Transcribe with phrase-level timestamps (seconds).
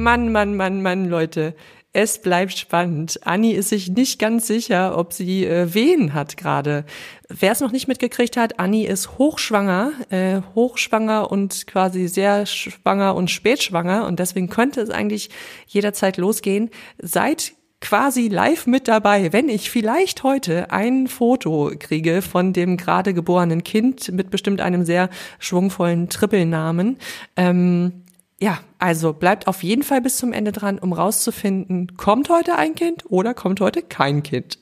[0.00, 1.54] Mann, Mann, Mann, Mann, Leute.
[1.92, 3.20] Es bleibt spannend.
[3.26, 6.86] Anni ist sich nicht ganz sicher, ob sie äh, Wehen hat gerade.
[7.28, 13.14] Wer es noch nicht mitgekriegt hat, Anni ist hochschwanger, äh, hochschwanger und quasi sehr schwanger
[13.14, 15.28] und spätschwanger und deswegen könnte es eigentlich
[15.66, 16.70] jederzeit losgehen.
[17.02, 23.12] Seid quasi live mit dabei, wenn ich vielleicht heute ein Foto kriege von dem gerade
[23.12, 26.96] geborenen Kind mit bestimmt einem sehr schwungvollen Trippelnamen.
[27.36, 28.04] Ähm,
[28.42, 32.74] ja, also bleibt auf jeden Fall bis zum Ende dran, um rauszufinden, kommt heute ein
[32.74, 34.58] Kind oder kommt heute kein Kind.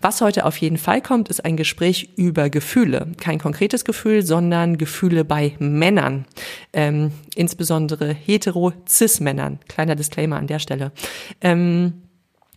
[0.00, 3.10] Was heute auf jeden Fall kommt, ist ein Gespräch über Gefühle.
[3.20, 6.26] Kein konkretes Gefühl, sondern Gefühle bei Männern.
[6.72, 9.58] Ähm, insbesondere hetero-cis-Männern.
[9.66, 10.92] Kleiner Disclaimer an der Stelle.
[11.40, 12.07] Ähm,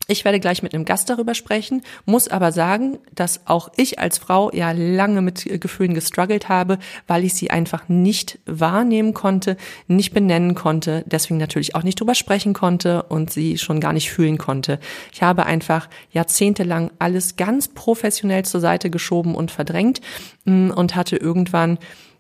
[0.08, 4.18] ich werde gleich mit einem Gast darüber sprechen, muss aber sagen, dass auch ich als
[4.18, 9.58] Frau ja lange mit Gefühlen gestruggelt habe, weil ich sie einfach nicht wahrnehmen konnte,
[9.88, 14.12] nicht benennen konnte, deswegen natürlich auch nicht drüber sprechen konnte und sie schon gar nicht
[14.12, 14.80] fühlen konnte.
[15.14, 20.02] Ich habe einfach jahrzehntelang alles ganz professionell zur Seite geschoben und verdrängt
[20.46, 21.78] mm, und hatte irgendwann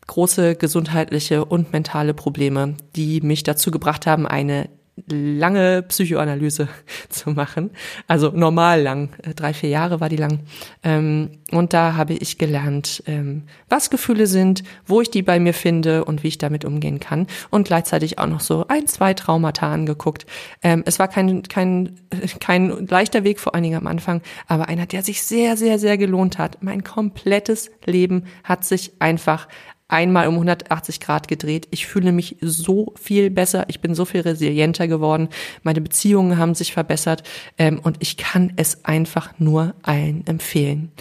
[0.07, 4.69] große gesundheitliche und mentale Probleme, die mich dazu gebracht haben, eine
[5.09, 6.67] lange Psychoanalyse
[7.09, 7.71] zu machen.
[8.07, 10.39] Also normal lang, äh, drei, vier Jahre war die lang.
[10.83, 15.53] Ähm, und da habe ich gelernt, ähm, was Gefühle sind, wo ich die bei mir
[15.53, 17.27] finde und wie ich damit umgehen kann.
[17.49, 20.25] Und gleichzeitig auch noch so ein, zwei Traumata angeguckt.
[20.61, 21.99] Ähm, es war kein, kein,
[22.39, 25.97] kein leichter Weg, vor allen Dingen am Anfang, aber einer, der sich sehr, sehr, sehr
[25.97, 26.61] gelohnt hat.
[26.61, 29.47] Mein komplettes Leben hat sich einfach
[29.91, 31.67] einmal um 180 Grad gedreht.
[31.71, 33.65] Ich fühle mich so viel besser.
[33.67, 35.29] Ich bin so viel resilienter geworden.
[35.63, 37.23] Meine Beziehungen haben sich verbessert
[37.57, 40.91] ähm, und ich kann es einfach nur allen empfehlen.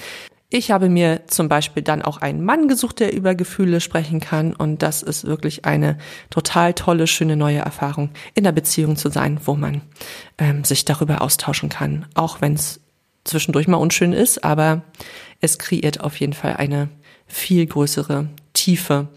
[0.53, 4.53] Ich habe mir zum Beispiel dann auch einen Mann gesucht, der über Gefühle sprechen kann.
[4.53, 5.97] Und das ist wirklich eine
[6.29, 9.83] total tolle, schöne neue Erfahrung, in der Beziehung zu sein, wo man
[10.39, 12.07] ähm, sich darüber austauschen kann.
[12.15, 12.81] Auch wenn es
[13.23, 14.83] zwischendurch mal unschön ist, aber
[15.41, 16.89] es kreiert auf jeden Fall eine
[17.29, 18.29] viel größere
[18.61, 19.09] Tiefe.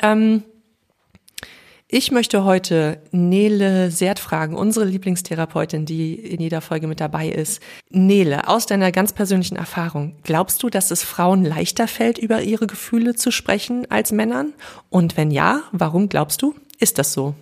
[0.00, 0.44] Ähm,
[1.90, 7.62] ich möchte heute Nele Sert fragen, unsere Lieblingstherapeutin, die in jeder Folge mit dabei ist.
[7.90, 12.66] Nele, aus deiner ganz persönlichen Erfahrung, glaubst du, dass es Frauen leichter fällt, über ihre
[12.66, 14.54] Gefühle zu sprechen als Männern?
[14.88, 16.54] Und wenn ja, warum glaubst du?
[16.78, 17.34] Ist das so?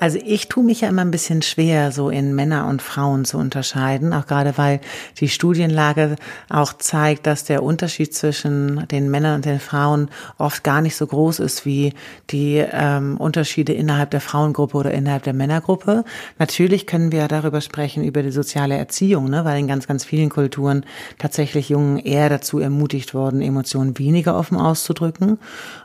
[0.00, 3.36] Also ich tue mich ja immer ein bisschen schwer, so in Männer und Frauen zu
[3.36, 4.80] unterscheiden, auch gerade weil
[5.18, 6.16] die Studienlage
[6.48, 11.06] auch zeigt, dass der Unterschied zwischen den Männern und den Frauen oft gar nicht so
[11.06, 11.94] groß ist wie
[12.30, 16.04] die ähm, Unterschiede innerhalb der Frauengruppe oder innerhalb der Männergruppe.
[16.38, 20.28] Natürlich können wir darüber sprechen, über die soziale Erziehung, ne, weil in ganz, ganz vielen
[20.28, 20.84] Kulturen
[21.18, 25.38] tatsächlich Jungen eher dazu ermutigt worden, Emotionen weniger offen auszudrücken.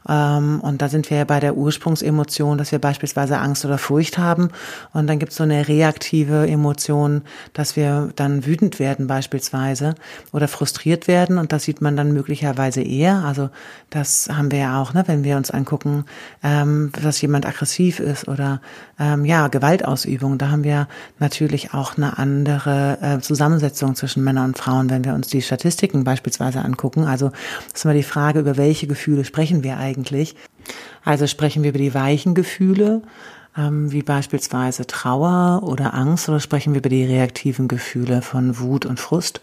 [0.08, 4.03] Ähm, und da sind wir ja bei der Ursprungsemotion, dass wir beispielsweise Angst oder Furcht
[4.14, 4.50] Furcht haben
[4.94, 7.22] und dann gibt es so eine reaktive Emotion,
[7.54, 9.96] dass wir dann wütend werden beispielsweise
[10.32, 13.24] oder frustriert werden und das sieht man dann möglicherweise eher.
[13.26, 13.50] Also
[13.90, 16.06] das haben wir ja auch, ne, wenn wir uns angucken,
[16.44, 18.62] ähm, dass jemand aggressiv ist oder
[19.00, 20.38] ähm, ja Gewaltausübung.
[20.38, 20.88] Da haben wir
[21.20, 26.04] natürlich auch eine andere äh, Zusammensetzung zwischen Männern und Frauen, wenn wir uns die Statistiken
[26.04, 27.06] beispielsweise angucken.
[27.06, 27.32] Also
[27.74, 30.36] ist immer die Frage, über welche Gefühle sprechen wir eigentlich.
[31.04, 33.02] Also sprechen wir über die weichen Gefühle,
[33.58, 38.86] ähm, wie beispielsweise Trauer oder Angst oder sprechen wir über die reaktiven Gefühle von Wut
[38.86, 39.42] und Frust.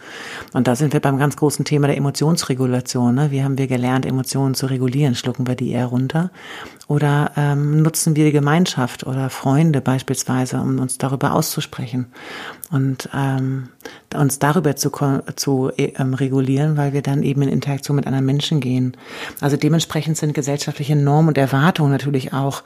[0.53, 3.15] Und da sind wir beim ganz großen Thema der Emotionsregulation.
[3.15, 3.31] Ne?
[3.31, 5.15] Wie haben wir gelernt, Emotionen zu regulieren?
[5.15, 6.31] Schlucken wir die eher runter?
[6.89, 12.07] Oder ähm, nutzen wir die Gemeinschaft oder Freunde beispielsweise, um uns darüber auszusprechen
[12.71, 13.69] und ähm,
[14.15, 14.91] uns darüber zu,
[15.37, 18.97] zu ähm, regulieren, weil wir dann eben in Interaktion mit anderen Menschen gehen.
[19.41, 22.63] Also dementsprechend sind gesellschaftliche Normen und Erwartungen natürlich auch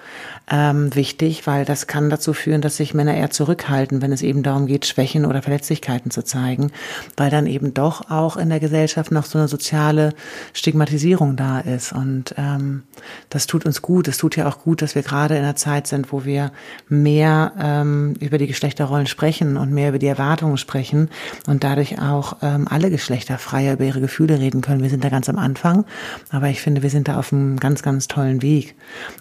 [0.51, 4.43] ähm, wichtig, weil das kann dazu führen, dass sich Männer eher zurückhalten, wenn es eben
[4.43, 6.71] darum geht, Schwächen oder Verletzlichkeiten zu zeigen,
[7.17, 10.15] weil dann eben doch auch in der Gesellschaft noch so eine soziale
[10.53, 11.93] Stigmatisierung da ist.
[11.93, 12.85] Und ähm,
[13.31, 15.87] das tut uns gut es tut ja auch gut, dass wir gerade in einer Zeit
[15.87, 16.53] sind, wo wir
[16.89, 21.09] mehr ähm, über die Geschlechterrollen sprechen und mehr über die Erwartungen sprechen
[21.47, 24.83] und dadurch auch ähm, alle Geschlechter freier über ihre Gefühle reden können.
[24.83, 25.85] Wir sind da ganz am Anfang,
[26.31, 28.75] aber ich finde, wir sind da auf einem ganz, ganz tollen Weg.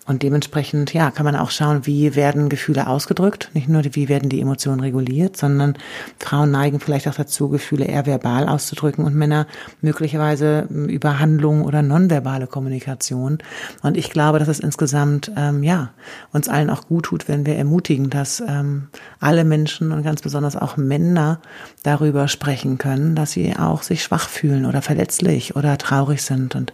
[0.05, 4.29] Und dementsprechend, ja, kann man auch schauen, wie werden Gefühle ausgedrückt, nicht nur wie werden
[4.29, 5.75] die Emotionen reguliert, sondern
[6.19, 9.47] Frauen neigen vielleicht auch dazu, Gefühle eher verbal auszudrücken und Männer
[9.81, 13.39] möglicherweise über Handlungen oder nonverbale Kommunikation.
[13.81, 15.91] Und ich glaube, dass es insgesamt insgesamt ähm, ja
[16.31, 18.89] uns allen auch gut tut, wenn wir ermutigen, dass ähm,
[19.19, 21.39] alle Menschen und ganz besonders auch Männer
[21.83, 26.73] darüber sprechen können, dass sie auch sich schwach fühlen oder verletzlich oder traurig sind und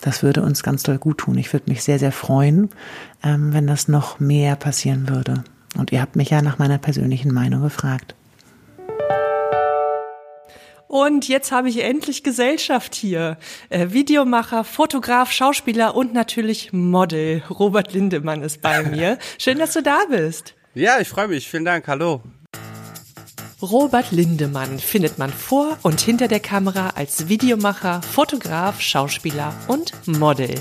[0.00, 1.38] das würde uns ganz doll gut tun.
[1.38, 2.70] Ich würde mich sehr, sehr freuen,
[3.22, 5.44] ähm, wenn das noch mehr passieren würde.
[5.78, 8.14] Und ihr habt mich ja nach meiner persönlichen Meinung gefragt.
[10.86, 13.36] Und jetzt habe ich endlich Gesellschaft hier.
[13.68, 17.42] Äh, Videomacher, Fotograf, Schauspieler und natürlich Model.
[17.50, 19.18] Robert Lindemann ist bei mir.
[19.38, 20.54] Schön, dass du da bist.
[20.74, 21.48] Ja, ich freue mich.
[21.48, 21.88] Vielen Dank.
[21.88, 22.22] Hallo.
[23.62, 30.54] Robert Lindemann findet man vor und hinter der Kamera als Videomacher, Fotograf, Schauspieler und Model.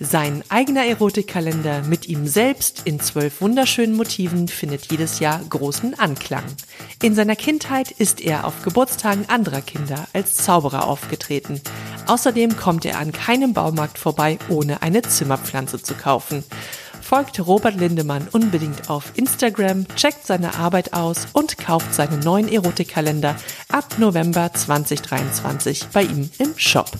[0.00, 6.44] Sein eigener Erotikkalender mit ihm selbst in zwölf wunderschönen Motiven findet jedes Jahr großen Anklang.
[7.02, 11.60] In seiner Kindheit ist er auf Geburtstagen anderer Kinder als Zauberer aufgetreten.
[12.06, 16.44] Außerdem kommt er an keinem Baumarkt vorbei, ohne eine Zimmerpflanze zu kaufen.
[17.08, 23.34] Folgt Robert Lindemann unbedingt auf Instagram, checkt seine Arbeit aus und kauft seinen neuen Erotikkalender
[23.70, 26.90] ab November 2023 bei ihm im Shop.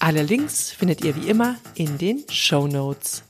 [0.00, 3.22] Alle Links findet ihr wie immer in den Show Notes.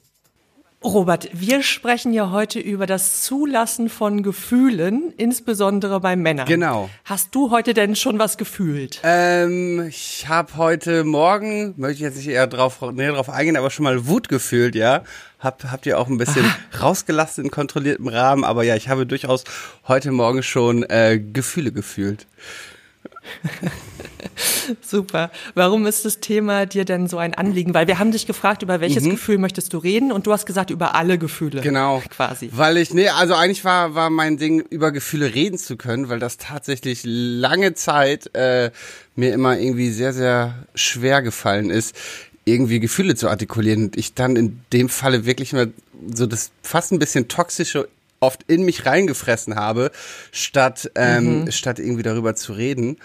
[0.84, 6.46] Robert, wir sprechen ja heute über das Zulassen von Gefühlen, insbesondere bei Männern.
[6.46, 6.90] Genau.
[7.06, 9.00] Hast du heute denn schon was gefühlt?
[9.02, 13.70] Ähm, ich habe heute Morgen, möchte ich jetzt nicht eher drauf, näher drauf eingehen, aber
[13.70, 15.04] schon mal Wut gefühlt, ja.
[15.38, 16.82] Hab, habt ihr auch ein bisschen Aha.
[16.82, 19.44] rausgelassen in kontrolliertem Rahmen, aber ja, ich habe durchaus
[19.88, 22.26] heute Morgen schon äh, Gefühle gefühlt.
[24.80, 25.30] Super.
[25.54, 27.74] Warum ist das Thema dir denn so ein Anliegen?
[27.74, 29.10] Weil wir haben dich gefragt, über welches mhm.
[29.10, 31.60] Gefühl möchtest du reden und du hast gesagt, über alle Gefühle.
[31.60, 32.02] Genau.
[32.10, 32.50] Quasi.
[32.52, 36.18] Weil ich, nee, also eigentlich war, war mein Ding, über Gefühle reden zu können, weil
[36.18, 38.70] das tatsächlich lange Zeit äh,
[39.16, 41.94] mir immer irgendwie sehr, sehr schwer gefallen ist,
[42.44, 43.84] irgendwie Gefühle zu artikulieren.
[43.84, 45.72] Und ich dann in dem Falle wirklich mal
[46.12, 47.88] so das fast ein bisschen toxische
[48.24, 49.90] oft in mich reingefressen habe,
[50.32, 51.52] statt, ähm, mhm.
[51.52, 52.98] statt irgendwie darüber zu reden.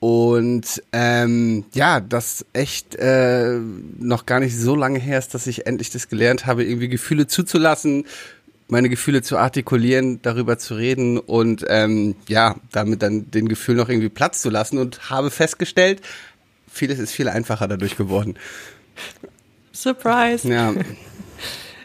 [0.00, 3.58] Und ähm, ja, das echt äh,
[3.98, 7.26] noch gar nicht so lange her ist, dass ich endlich das gelernt habe, irgendwie Gefühle
[7.26, 8.06] zuzulassen,
[8.68, 13.90] meine Gefühle zu artikulieren, darüber zu reden und ähm, ja, damit dann den Gefühl noch
[13.90, 16.00] irgendwie Platz zu lassen und habe festgestellt,
[16.66, 18.36] vieles ist viel einfacher dadurch geworden.
[19.72, 20.48] Surprise.
[20.48, 20.72] Ja.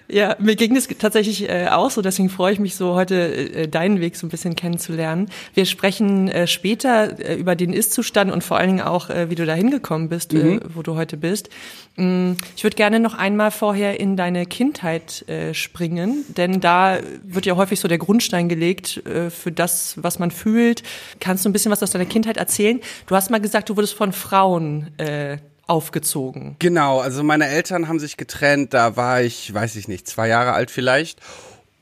[0.07, 3.67] Ja, mir ging es tatsächlich äh, auch so, deswegen freue ich mich so, heute äh,
[3.67, 5.29] deinen Weg so ein bisschen kennenzulernen.
[5.53, 9.35] Wir sprechen äh, später äh, über den Ist-Zustand und vor allen Dingen auch, äh, wie
[9.35, 10.57] du da hingekommen bist, äh, mhm.
[10.57, 11.49] äh, wo du heute bist.
[11.95, 17.47] Mm, ich würde gerne noch einmal vorher in deine Kindheit äh, springen, denn da wird
[17.47, 20.83] ja häufig so der Grundstein gelegt äh, für das, was man fühlt.
[21.19, 22.79] Kannst du ein bisschen was aus deiner Kindheit erzählen?
[23.07, 25.37] Du hast mal gesagt, du wurdest von Frauen äh,
[25.67, 26.55] aufgezogen.
[26.59, 30.53] Genau, also meine Eltern haben sich getrennt, da war ich, weiß ich nicht, zwei Jahre
[30.53, 31.19] alt vielleicht.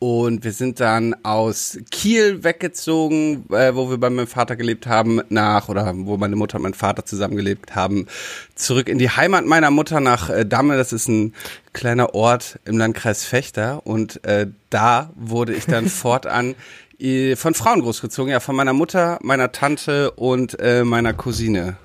[0.06, 5.22] Und wir sind dann aus Kiel weggezogen, äh, wo wir bei meinem Vater gelebt haben,
[5.30, 8.08] nach, oder wo meine Mutter und mein Vater zusammengelebt haben,
[8.54, 10.76] zurück in die Heimat meiner Mutter nach äh, Damme.
[10.76, 11.34] Das ist ein
[11.72, 13.88] kleiner Ort im Landkreis Fechter.
[13.88, 16.56] Und äh, da wurde ich dann fortan
[17.00, 21.78] äh, von Frauen großgezogen, ja, von meiner Mutter, meiner Tante und äh, meiner Cousine.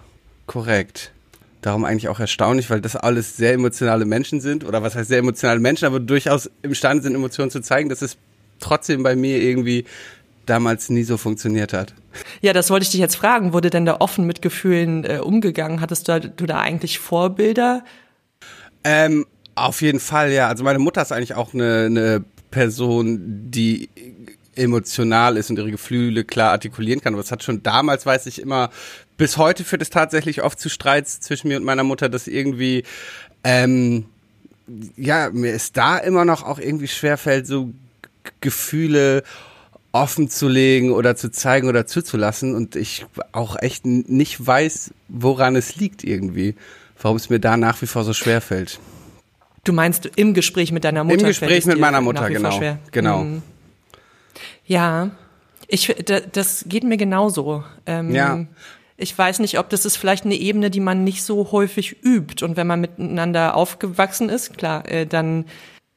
[0.46, 1.12] Korrekt
[1.60, 5.18] darum eigentlich auch erstaunlich, weil das alles sehr emotionale Menschen sind oder was heißt sehr
[5.18, 8.16] emotionale Menschen, aber durchaus imstande sind, Emotionen zu zeigen, dass es
[8.60, 9.84] trotzdem bei mir irgendwie
[10.46, 11.94] damals nie so funktioniert hat.
[12.40, 13.52] Ja, das wollte ich dich jetzt fragen.
[13.52, 15.80] Wurde denn da offen mit Gefühlen äh, umgegangen?
[15.80, 17.84] Hattest du, du da eigentlich Vorbilder?
[18.82, 20.48] Ähm, auf jeden Fall, ja.
[20.48, 23.90] Also meine Mutter ist eigentlich auch eine, eine Person, die
[24.54, 27.14] emotional ist und ihre Gefühle klar artikulieren kann.
[27.14, 28.70] Aber es hat schon damals, weiß ich immer,
[29.18, 32.84] bis heute führt es tatsächlich oft zu Streits zwischen mir und meiner Mutter, dass irgendwie,
[33.44, 34.06] ähm,
[34.96, 37.74] ja, mir ist da immer noch auch irgendwie schwerfällt, so
[38.40, 39.24] Gefühle
[39.92, 45.56] offen zu legen oder zu zeigen oder zuzulassen und ich auch echt nicht weiß, woran
[45.56, 46.54] es liegt irgendwie,
[47.00, 48.78] warum es mir da nach wie vor so schwer fällt.
[49.64, 51.20] Du meinst im Gespräch mit deiner Mutter?
[51.20, 52.60] Im Gespräch mit meiner Mutter, genau.
[52.92, 53.24] Genau.
[53.24, 53.42] Mhm.
[54.66, 55.10] Ja,
[55.66, 55.94] ich,
[56.32, 57.64] das geht mir genauso.
[57.86, 58.46] Ähm, ja.
[59.00, 62.44] Ich weiß nicht, ob das ist vielleicht eine Ebene, die man nicht so häufig übt.
[62.44, 65.44] Und wenn man miteinander aufgewachsen ist, klar, äh, dann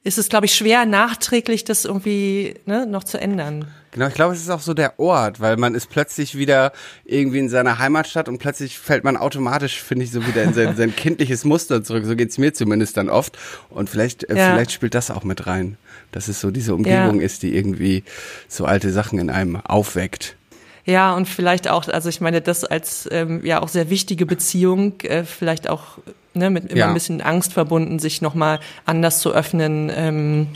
[0.04, 3.66] ist es, glaube ich, schwer, nachträglich das irgendwie ne, noch zu ändern.
[3.90, 6.72] Genau, ich glaube, es ist auch so der Ort, weil man ist plötzlich wieder
[7.04, 10.76] irgendwie in seiner Heimatstadt und plötzlich fällt man automatisch, finde ich, so wieder in sein,
[10.76, 12.04] sein kindliches Muster zurück.
[12.06, 13.36] So geht's mir zumindest dann oft.
[13.68, 14.54] Und vielleicht, äh, ja.
[14.54, 15.76] vielleicht spielt das auch mit rein,
[16.12, 17.26] dass es so diese Umgebung ja.
[17.26, 18.04] ist, die irgendwie
[18.46, 20.36] so alte Sachen in einem aufweckt.
[20.84, 25.00] Ja, und vielleicht auch, also ich meine, das als ähm, ja auch sehr wichtige Beziehung,
[25.02, 25.98] äh, vielleicht auch
[26.34, 26.88] ne, mit immer ja.
[26.88, 30.48] ein bisschen Angst verbunden, sich nochmal anders zu öffnen, ähm,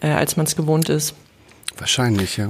[0.00, 1.14] äh, als man es gewohnt ist.
[1.78, 2.48] Wahrscheinlich, ja.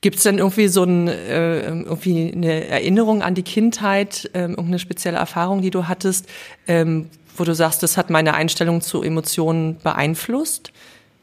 [0.00, 4.78] Gibt es denn irgendwie so ein, äh, irgendwie eine Erinnerung an die Kindheit, äh, irgendeine
[4.78, 6.26] spezielle Erfahrung, die du hattest,
[6.66, 10.72] ähm, wo du sagst, das hat meine Einstellung zu Emotionen beeinflusst?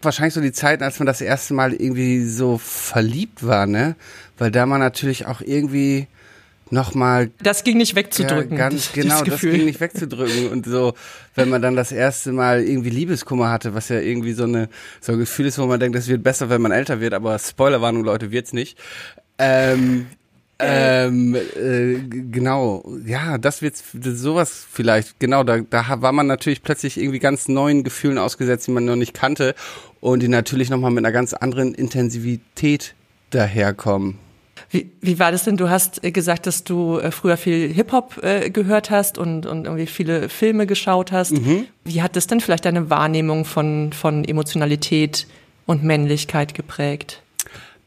[0.05, 3.95] Wahrscheinlich so die Zeiten, als man das erste Mal irgendwie so verliebt war, ne?
[4.37, 6.07] Weil da man natürlich auch irgendwie
[6.69, 7.31] nochmal.
[7.41, 8.57] Das ging nicht wegzudrücken.
[8.57, 10.49] Ja, ganz genau, das, ging nicht wegzudrücken.
[10.49, 10.93] Und so,
[11.35, 14.69] wenn man dann das erste Mal irgendwie Liebeskummer hatte, was ja irgendwie so eine
[14.99, 17.39] so ein Gefühl ist, wo man denkt, das wird besser, wenn man älter wird, aber
[17.39, 18.77] Spoilerwarnung, Leute, wird's nicht.
[19.37, 20.07] Ähm,
[20.59, 21.95] ähm, äh,
[22.31, 27.47] genau, ja, das wird sowas vielleicht, genau, da, da war man natürlich plötzlich irgendwie ganz
[27.47, 29.55] neuen Gefühlen ausgesetzt, die man noch nicht kannte
[30.03, 32.93] und die natürlich nochmal mit einer ganz anderen Intensivität
[33.29, 34.19] daherkommen.
[34.69, 35.55] Wie, wie war das denn?
[35.55, 39.63] Du hast äh, gesagt, dass du äh, früher viel Hip-Hop äh, gehört hast und, und
[39.63, 41.31] irgendwie viele Filme geschaut hast.
[41.31, 41.67] Mhm.
[41.85, 45.25] Wie hat das denn vielleicht deine Wahrnehmung von, von Emotionalität
[45.65, 47.21] und Männlichkeit geprägt?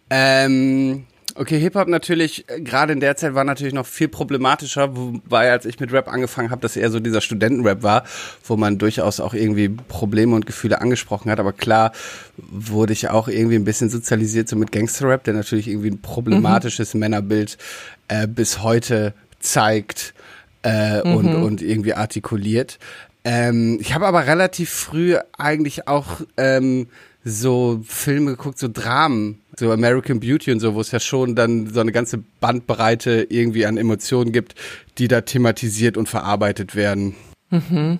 [0.08, 1.04] Ähm,
[1.38, 5.66] Okay, Hip-Hop natürlich, äh, gerade in der Zeit war natürlich noch viel problematischer, wobei als
[5.66, 8.05] ich mit Rap angefangen habe, das eher so dieser Studentenrap war,
[8.45, 11.38] wo man durchaus auch irgendwie Probleme und Gefühle angesprochen hat.
[11.38, 11.93] Aber klar
[12.37, 16.95] wurde ich auch irgendwie ein bisschen sozialisiert so mit Gangster-Rap, der natürlich irgendwie ein problematisches
[16.95, 17.00] mhm.
[17.00, 17.59] Männerbild
[18.09, 20.14] äh, bis heute zeigt
[20.62, 21.16] äh, mhm.
[21.16, 22.78] und, und irgendwie artikuliert.
[23.25, 26.88] Ähm, ich habe aber relativ früh eigentlich auch ähm,
[27.28, 31.68] so Filme geguckt, so Dramen, so American Beauty und so, wo es ja schon dann
[31.75, 34.54] so eine ganze Bandbreite irgendwie an Emotionen gibt,
[34.99, 37.16] die da thematisiert und verarbeitet werden.
[37.50, 37.99] Mhm.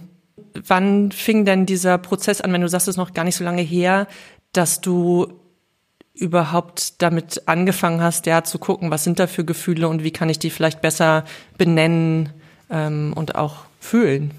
[0.65, 3.43] Wann fing denn dieser Prozess an, wenn du sagst, es ist noch gar nicht so
[3.43, 4.07] lange her,
[4.53, 5.27] dass du
[6.15, 10.29] überhaupt damit angefangen hast, ja, zu gucken, was sind da für Gefühle und wie kann
[10.29, 11.25] ich die vielleicht besser
[11.59, 12.31] benennen
[12.71, 14.31] ähm, und auch fühlen?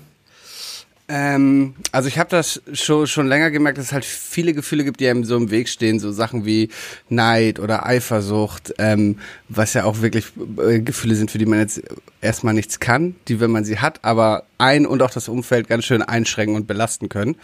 [1.09, 4.99] Ähm, also ich habe das schon, schon länger gemerkt, dass es halt viele Gefühle gibt,
[4.99, 6.69] die einem so im Weg stehen, so Sachen wie
[7.07, 10.25] Neid oder Eifersucht, ähm, was ja auch wirklich
[10.57, 11.81] äh, Gefühle sind, für die man jetzt
[12.19, 15.85] erstmal nichts kann, die, wenn man sie hat, aber ein und auch das Umfeld ganz
[15.85, 17.37] schön einschränken und belasten können.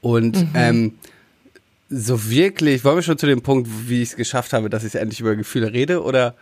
[0.00, 0.50] Und mhm.
[0.54, 0.94] ähm,
[1.90, 4.94] so wirklich, wollen wir schon zu dem Punkt, wie ich es geschafft habe, dass ich
[4.94, 6.36] endlich über Gefühle rede, oder?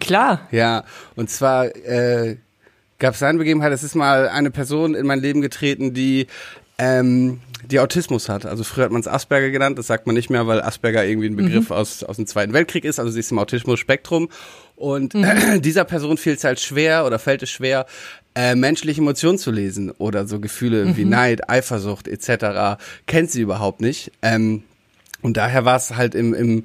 [0.00, 0.48] Klar.
[0.50, 2.36] Ja, und zwar äh,
[3.00, 6.28] gab es eine Begebenheit, es ist mal eine Person in mein Leben getreten, die
[6.78, 8.46] ähm, die Autismus hat.
[8.46, 11.28] Also früher hat man es Asperger genannt, das sagt man nicht mehr, weil Asperger irgendwie
[11.28, 11.76] ein Begriff mhm.
[11.76, 14.28] aus, aus dem Zweiten Weltkrieg ist, also sie ist im Autismus-Spektrum.
[14.76, 15.60] Und mhm.
[15.62, 17.86] dieser Person fiel es halt schwer oder fällt es schwer,
[18.34, 20.96] äh, menschliche Emotionen zu lesen oder so Gefühle mhm.
[20.96, 22.80] wie Neid, Eifersucht etc.
[23.06, 24.12] kennt sie überhaupt nicht.
[24.22, 24.62] Ähm,
[25.22, 26.64] und daher war es halt im, im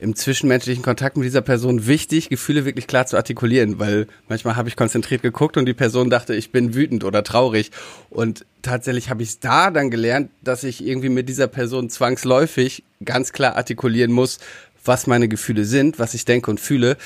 [0.00, 4.68] im zwischenmenschlichen Kontakt mit dieser Person wichtig, Gefühle wirklich klar zu artikulieren, weil manchmal habe
[4.68, 7.70] ich konzentriert geguckt und die Person dachte, ich bin wütend oder traurig.
[8.10, 13.32] Und tatsächlich habe ich da dann gelernt, dass ich irgendwie mit dieser Person zwangsläufig ganz
[13.32, 14.38] klar artikulieren muss,
[14.84, 16.96] was meine Gefühle sind, was ich denke und fühle,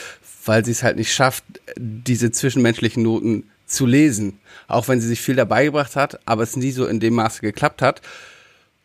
[0.45, 1.45] weil sie es halt nicht schafft,
[1.77, 4.39] diese zwischenmenschlichen Noten zu lesen.
[4.69, 7.41] Auch wenn sie sich viel dabei gebracht hat, aber es nie so in dem Maße
[7.41, 8.03] geklappt hat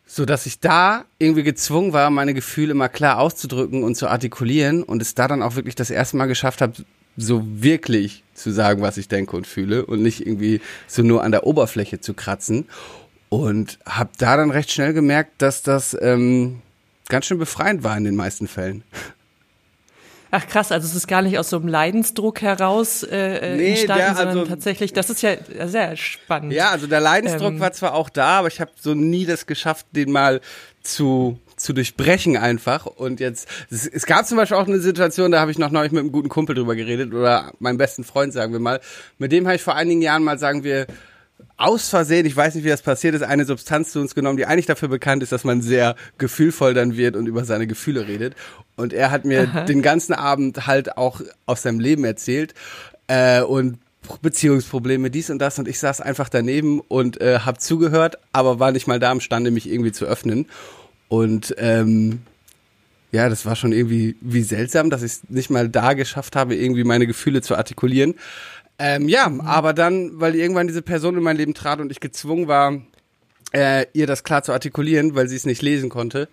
[0.06, 4.82] so dass ich da irgendwie gezwungen war, meine Gefühle mal klar auszudrücken und zu artikulieren
[4.84, 6.72] und es da dann auch wirklich das erste Mal geschafft habe,
[7.16, 11.32] so wirklich zu sagen, was ich denke und fühle und nicht irgendwie so nur an
[11.32, 12.66] der Oberfläche zu kratzen
[13.28, 16.62] und habe da dann recht schnell gemerkt, dass das ähm,
[17.08, 18.84] ganz schön befreiend war in den meisten Fällen.
[20.30, 23.70] Ach krass, also es ist gar nicht aus so einem Leidensdruck heraus äh, äh nee,
[23.70, 26.52] entstanden, der, also, sondern tatsächlich, das ist ja sehr spannend.
[26.52, 29.46] Ja, also der Leidensdruck ähm, war zwar auch da, aber ich habe so nie das
[29.46, 30.40] geschafft, den mal
[30.82, 32.86] zu zu durchbrechen einfach.
[32.86, 35.92] Und jetzt es, es gab zum Beispiel auch eine Situation, da habe ich noch neulich
[35.92, 38.80] mit einem guten Kumpel drüber geredet oder meinem besten Freund sagen wir mal,
[39.18, 40.86] mit dem habe ich vor einigen Jahren mal sagen wir
[41.56, 44.46] aus Versehen, ich weiß nicht, wie das passiert ist, eine Substanz zu uns genommen, die
[44.46, 48.34] eigentlich dafür bekannt ist, dass man sehr gefühlvoll dann wird und über seine Gefühle redet.
[48.76, 49.64] Und er hat mir Aha.
[49.64, 52.54] den ganzen Abend halt auch aus seinem Leben erzählt
[53.06, 53.78] äh, und
[54.22, 55.58] Beziehungsprobleme, dies und das.
[55.58, 59.50] Und ich saß einfach daneben und äh, habe zugehört, aber war nicht mal da imstande,
[59.50, 60.46] mich irgendwie zu öffnen.
[61.08, 62.20] Und ähm,
[63.12, 66.54] ja, das war schon irgendwie wie seltsam, dass ich es nicht mal da geschafft habe,
[66.54, 68.14] irgendwie meine Gefühle zu artikulieren.
[68.78, 69.40] Ähm, ja, mhm.
[69.40, 72.80] aber dann, weil irgendwann diese Person in mein Leben trat und ich gezwungen war,
[73.52, 76.28] äh, ihr das klar zu artikulieren, weil sie es nicht lesen konnte,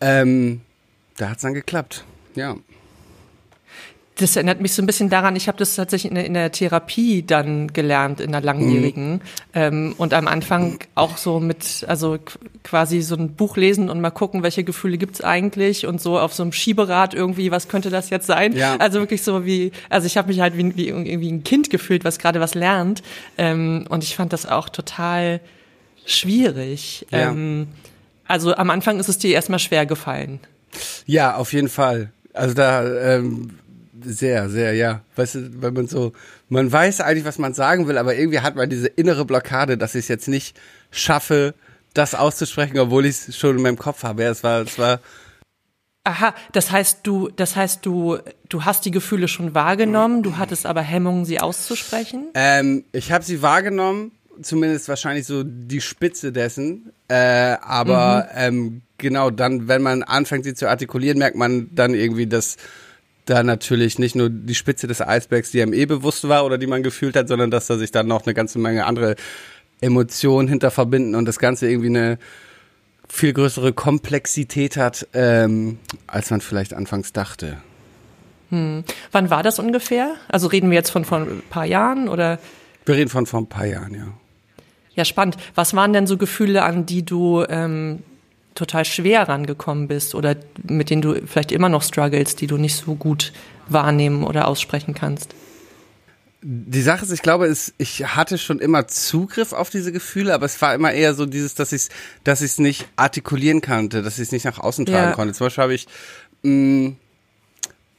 [0.00, 0.60] ähm,
[1.16, 2.04] da hat's dann geklappt.
[2.34, 2.56] Ja
[4.18, 6.50] das erinnert mich so ein bisschen daran, ich habe das tatsächlich in der, in der,
[6.50, 9.12] Therapie dann gelernt, in der langjährigen.
[9.12, 9.20] Mhm.
[9.54, 12.18] Ähm, und am Anfang auch so mit, also
[12.64, 16.34] quasi so ein Buch lesen und mal gucken, welche Gefühle gibt's eigentlich und so auf
[16.34, 18.56] so einem Schieberad irgendwie, was könnte das jetzt sein?
[18.56, 18.76] Ja.
[18.76, 22.04] Also wirklich so wie, also ich habe mich halt wie, wie irgendwie ein Kind gefühlt,
[22.04, 23.02] was gerade was lernt.
[23.36, 25.40] Ähm, und ich fand das auch total
[26.06, 27.06] schwierig.
[27.12, 27.30] Ja.
[27.30, 27.68] Ähm,
[28.26, 30.40] also am Anfang ist es dir erstmal schwer gefallen.
[31.06, 32.10] Ja, auf jeden Fall.
[32.34, 33.58] Also da ähm,
[34.08, 35.02] sehr, sehr, ja.
[35.16, 36.12] Weißt du, weil man so,
[36.48, 39.94] man weiß eigentlich, was man sagen will, aber irgendwie hat man diese innere Blockade, dass
[39.94, 40.58] ich es jetzt nicht
[40.90, 41.54] schaffe,
[41.94, 44.22] das auszusprechen, obwohl ich es schon in meinem Kopf habe.
[44.22, 45.00] Ja, es war, es war.
[46.04, 50.64] Aha, das heißt, du, das heißt, du, du hast die Gefühle schon wahrgenommen, du hattest
[50.64, 52.28] aber Hemmungen, sie auszusprechen?
[52.34, 56.92] Ähm, ich habe sie wahrgenommen, zumindest wahrscheinlich so die Spitze dessen.
[57.08, 58.38] Äh, aber mhm.
[58.38, 62.56] ähm, genau, dann, wenn man anfängt, sie zu artikulieren, merkt man dann irgendwie, dass
[63.28, 66.66] da natürlich nicht nur die Spitze des Eisbergs, die einem eh bewusst war oder die
[66.66, 69.16] man gefühlt hat, sondern dass da sich dann noch eine ganze Menge andere
[69.80, 72.18] Emotionen hinter verbinden und das Ganze irgendwie eine
[73.08, 77.58] viel größere Komplexität hat, ähm, als man vielleicht anfangs dachte.
[78.50, 78.84] Hm.
[79.12, 80.14] Wann war das ungefähr?
[80.28, 82.38] Also reden wir jetzt von von ein paar Jahren oder?
[82.86, 84.06] Wir reden von vor ein paar Jahren, ja.
[84.94, 85.36] Ja, spannend.
[85.54, 88.02] Was waren denn so Gefühle, an die du ähm,
[88.54, 90.36] total schwer rangekommen bist oder
[90.68, 93.32] mit denen du vielleicht immer noch struggles, die du nicht so gut
[93.68, 95.34] wahrnehmen oder aussprechen kannst?
[96.40, 100.46] Die Sache ist, ich glaube, es, ich hatte schon immer Zugriff auf diese Gefühle, aber
[100.46, 101.88] es war immer eher so dieses, dass ich es
[102.22, 105.14] dass ich's nicht artikulieren konnte, dass ich es nicht nach außen tragen ja.
[105.14, 105.34] konnte.
[105.34, 105.86] Zum Beispiel habe ich
[106.42, 106.96] mh, mm,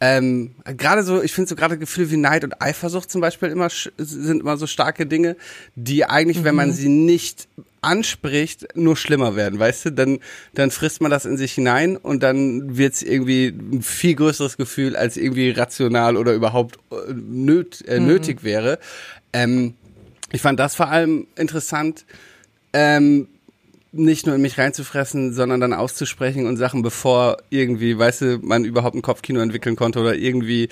[0.01, 3.67] ähm, gerade so, ich finde so gerade Gefühle wie Neid und Eifersucht zum Beispiel immer
[3.97, 5.35] sind immer so starke Dinge,
[5.75, 6.43] die eigentlich, mhm.
[6.45, 6.73] wenn man mhm.
[6.73, 7.49] sie nicht
[7.81, 9.91] anspricht, nur schlimmer werden, weißt du?
[9.91, 10.19] Dann,
[10.53, 14.95] dann frisst man das in sich hinein und dann wird's irgendwie ein viel größeres Gefühl,
[14.95, 18.07] als irgendwie rational oder überhaupt äh, nöt, äh, mhm.
[18.07, 18.79] nötig wäre.
[19.33, 19.75] Ähm,
[20.31, 22.05] ich fand das vor allem interessant.
[22.71, 23.27] Ähm,
[23.91, 28.65] nicht nur in mich reinzufressen, sondern dann auszusprechen und Sachen, bevor irgendwie, weißt du, man
[28.65, 30.69] überhaupt ein Kopfkino entwickeln konnte oder irgendwie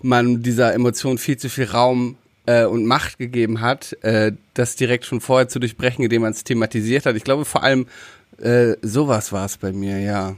[0.00, 5.06] man dieser Emotion viel zu viel Raum äh, und Macht gegeben hat, äh, das direkt
[5.06, 7.16] schon vorher zu durchbrechen, indem man es thematisiert hat.
[7.16, 7.86] Ich glaube, vor allem
[8.38, 10.36] äh, sowas war es bei mir, ja.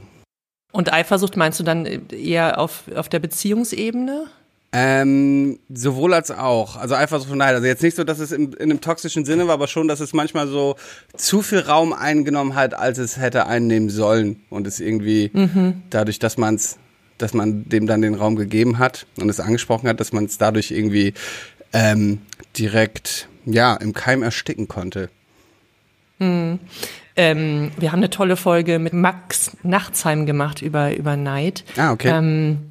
[0.71, 4.27] Und Eifersucht meinst du dann eher auf, auf der Beziehungsebene?
[4.73, 6.77] Ähm, sowohl als auch.
[6.77, 7.55] Also einfach so von Neid.
[7.55, 9.99] Also jetzt nicht so, dass es in, in einem toxischen Sinne war, aber schon, dass
[9.99, 10.77] es manchmal so
[11.15, 14.41] zu viel Raum eingenommen hat, als es hätte einnehmen sollen.
[14.49, 15.83] Und es irgendwie mhm.
[15.89, 16.77] dadurch, dass man es,
[17.17, 20.37] dass man dem dann den Raum gegeben hat und es angesprochen hat, dass man es
[20.37, 21.13] dadurch irgendwie
[21.73, 22.21] ähm,
[22.57, 25.09] direkt ja im Keim ersticken konnte.
[26.19, 26.59] Mhm.
[27.17, 31.65] Ähm, wir haben eine tolle Folge mit Max Nachtsheim gemacht über, über Neid.
[31.75, 32.07] Ah, okay.
[32.09, 32.70] Ähm,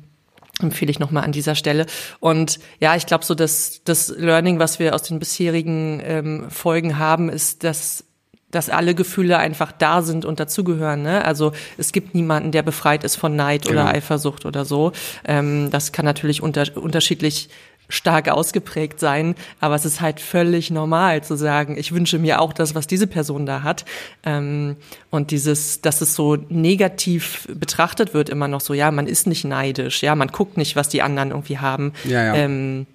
[0.62, 1.86] empfehle ich nochmal an dieser Stelle.
[2.20, 6.98] Und ja, ich glaube so, dass das Learning, was wir aus den bisherigen ähm, Folgen
[6.98, 8.04] haben, ist, dass
[8.50, 11.02] dass alle Gefühle einfach da sind und dazugehören.
[11.02, 11.24] Ne?
[11.24, 13.82] Also es gibt niemanden, der befreit ist von Neid genau.
[13.82, 14.92] oder Eifersucht oder so.
[15.24, 17.48] Ähm, das kann natürlich unter, unterschiedlich
[17.90, 22.52] stark ausgeprägt sein, aber es ist halt völlig normal zu sagen, ich wünsche mir auch
[22.52, 23.84] das, was diese Person da hat.
[24.24, 24.76] Ähm,
[25.10, 29.44] und dieses, dass es so negativ betrachtet wird, immer noch so, ja, man ist nicht
[29.44, 31.92] neidisch, ja, man guckt nicht, was die anderen irgendwie haben.
[32.04, 32.34] Ja, ja.
[32.36, 32.86] Ähm,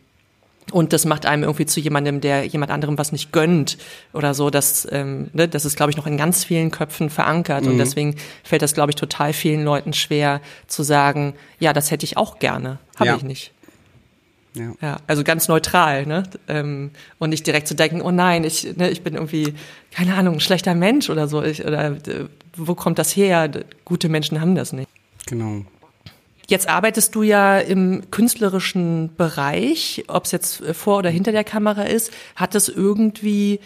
[0.71, 3.77] und das macht einem irgendwie zu jemandem, der jemand anderem was nicht gönnt
[4.13, 4.49] oder so.
[4.49, 7.65] Das, ähm, ne, das ist, glaube ich, noch in ganz vielen Köpfen verankert.
[7.65, 7.71] Mhm.
[7.71, 12.03] Und deswegen fällt das, glaube ich, total vielen Leuten schwer zu sagen, ja, das hätte
[12.03, 12.79] ich auch gerne.
[12.95, 13.15] Habe ja.
[13.15, 13.51] ich nicht.
[14.56, 14.72] Ja.
[14.82, 16.24] ja, also ganz neutral, ne?
[16.48, 19.54] Ähm, und nicht direkt zu denken, oh nein, ich, ne, ich bin irgendwie,
[19.91, 21.44] keine Ahnung, ein schlechter Mensch oder so.
[21.44, 23.50] Ich, oder äh, wo kommt das her?
[23.84, 24.89] Gute Menschen haben das nicht.
[25.26, 25.65] Genau.
[26.48, 31.84] Jetzt arbeitest du ja im künstlerischen Bereich, ob es jetzt vor oder hinter der Kamera
[31.84, 32.12] ist.
[32.36, 33.60] Hat das irgendwie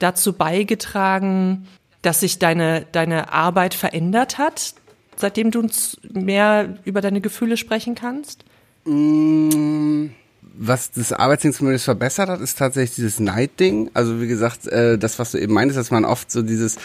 [0.00, 1.68] dazu beigetragen,
[2.02, 4.74] dass sich deine, deine Arbeit verändert hat,
[5.16, 8.44] seitdem du uns mehr über deine Gefühle sprechen kannst?
[8.84, 10.10] Mmh
[10.56, 13.90] was das Arbeitsding verbessert hat, ist tatsächlich dieses Neidding.
[13.94, 16.76] Also wie gesagt, äh, das, was du eben meintest, dass man oft so dieses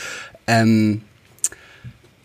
[0.48, 1.02] ähm,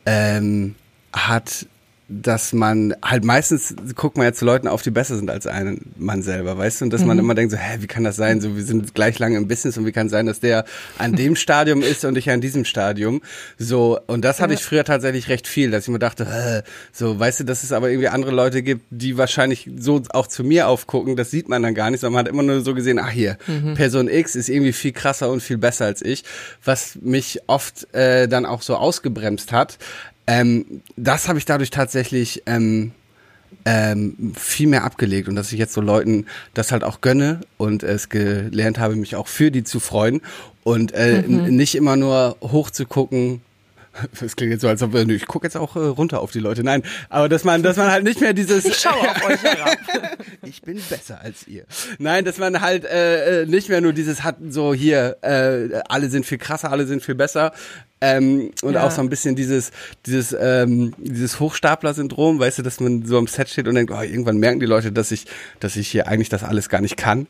[0.07, 0.75] ähm,
[1.13, 1.67] hat,
[2.09, 5.93] dass man halt meistens guckt man ja zu Leuten auf, die besser sind als einen
[5.97, 6.85] man selber, weißt du?
[6.87, 7.09] Und dass mhm.
[7.09, 8.43] man immer denkt so, hä, wie kann das sein?
[8.43, 10.67] So, wir sind gleich lange im Business und wie kann es sein, dass der
[10.99, 13.23] an dem Stadium ist und ich an diesem Stadium?
[13.59, 16.63] So, und das hatte ich früher tatsächlich recht viel, dass ich mir dachte, hä,
[16.93, 20.45] so, weißt du, dass es aber irgendwie andere Leute gibt, die wahrscheinlich so auch zu
[20.45, 22.99] mir aufgucken, das sieht man dann gar nicht, sondern man hat immer nur so gesehen,
[22.99, 23.75] ach hier, mhm.
[23.75, 26.25] Person X ist irgendwie viel krasser und viel besser als ich,
[26.63, 29.79] was mich oft äh, dann auch so ausgebremst hat.
[30.27, 32.93] Ähm, das habe ich dadurch tatsächlich ähm,
[33.65, 37.83] ähm, viel mehr abgelegt und dass ich jetzt so Leuten das halt auch gönne und
[37.83, 40.21] es gelernt habe, mich auch für die zu freuen
[40.63, 41.57] und äh, mhm.
[41.57, 43.43] nicht immer nur hoch zu gucken,
[44.21, 46.41] das klingt jetzt so, als ob wir, ich gucke jetzt auch äh, runter auf die
[46.41, 46.65] Leute.
[46.65, 48.65] Nein, aber dass man, dass man halt nicht mehr dieses.
[48.65, 49.77] Ich schaue auf euch herab.
[50.43, 51.65] ich bin besser als ihr.
[51.99, 56.09] Nein, dass man halt äh, äh, nicht mehr nur dieses hat, so hier, äh, alle
[56.09, 57.53] sind viel krasser, alle sind viel besser.
[58.01, 58.85] Ähm, und ja.
[58.85, 59.71] auch so ein bisschen dieses,
[60.05, 64.01] dieses, ähm, dieses Hochstapler-Syndrom, weißt du, dass man so am Set steht und denkt, oh,
[64.01, 65.25] irgendwann merken die Leute, dass ich,
[65.59, 67.29] dass ich hier eigentlich das alles gar nicht kann.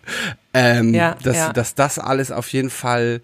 [0.52, 1.52] Ähm, ja, dass, ja.
[1.52, 3.20] dass das alles auf jeden Fall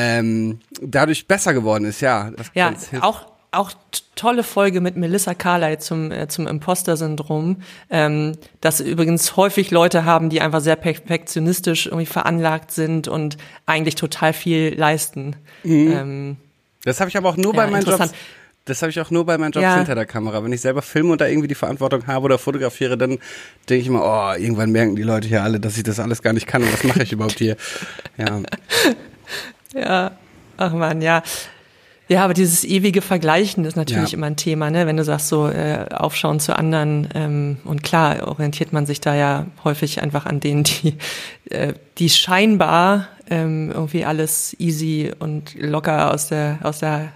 [0.00, 2.30] ähm, dadurch besser geworden ist, ja.
[2.54, 3.72] ja, auch auch
[4.14, 7.56] tolle Folge mit Melissa Carley zum äh, zum Imposter-Syndrom,
[7.90, 13.96] ähm, dass übrigens häufig Leute haben, die einfach sehr perfektionistisch irgendwie veranlagt sind und eigentlich
[13.96, 15.36] total viel leisten.
[15.64, 15.92] Mhm.
[15.92, 16.36] Ähm,
[16.84, 18.12] das habe ich aber auch nur ja, bei meinen Jobs.
[18.66, 19.76] Das habe ich auch nur bei meinen Jobs ja.
[19.76, 20.44] hinter der Kamera.
[20.44, 23.18] Wenn ich selber filme und da irgendwie die Verantwortung habe oder fotografiere, dann
[23.68, 26.34] denke ich immer, oh, irgendwann merken die Leute hier alle, dass ich das alles gar
[26.34, 27.56] nicht kann und was mache ich überhaupt hier?
[28.16, 28.40] Ja.
[29.74, 30.12] Ja,
[30.56, 31.22] ach man, ja.
[32.08, 34.16] Ja, aber dieses ewige Vergleichen ist natürlich ja.
[34.18, 34.88] immer ein Thema, ne?
[34.88, 39.14] Wenn du sagst, so äh, aufschauen zu anderen ähm, und klar orientiert man sich da
[39.14, 40.98] ja häufig einfach an denen, die,
[41.50, 47.12] äh, die scheinbar ähm, irgendwie alles easy und locker aus der aus der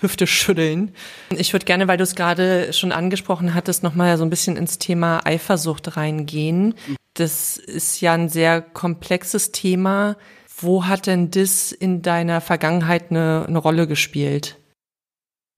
[0.00, 0.92] Hüfte schütteln.
[1.36, 4.78] Ich würde gerne, weil du es gerade schon angesprochen hattest, nochmal so ein bisschen ins
[4.78, 6.74] Thema Eifersucht reingehen.
[7.12, 10.16] Das ist ja ein sehr komplexes Thema.
[10.60, 14.58] Wo hat denn das in deiner Vergangenheit eine, eine Rolle gespielt?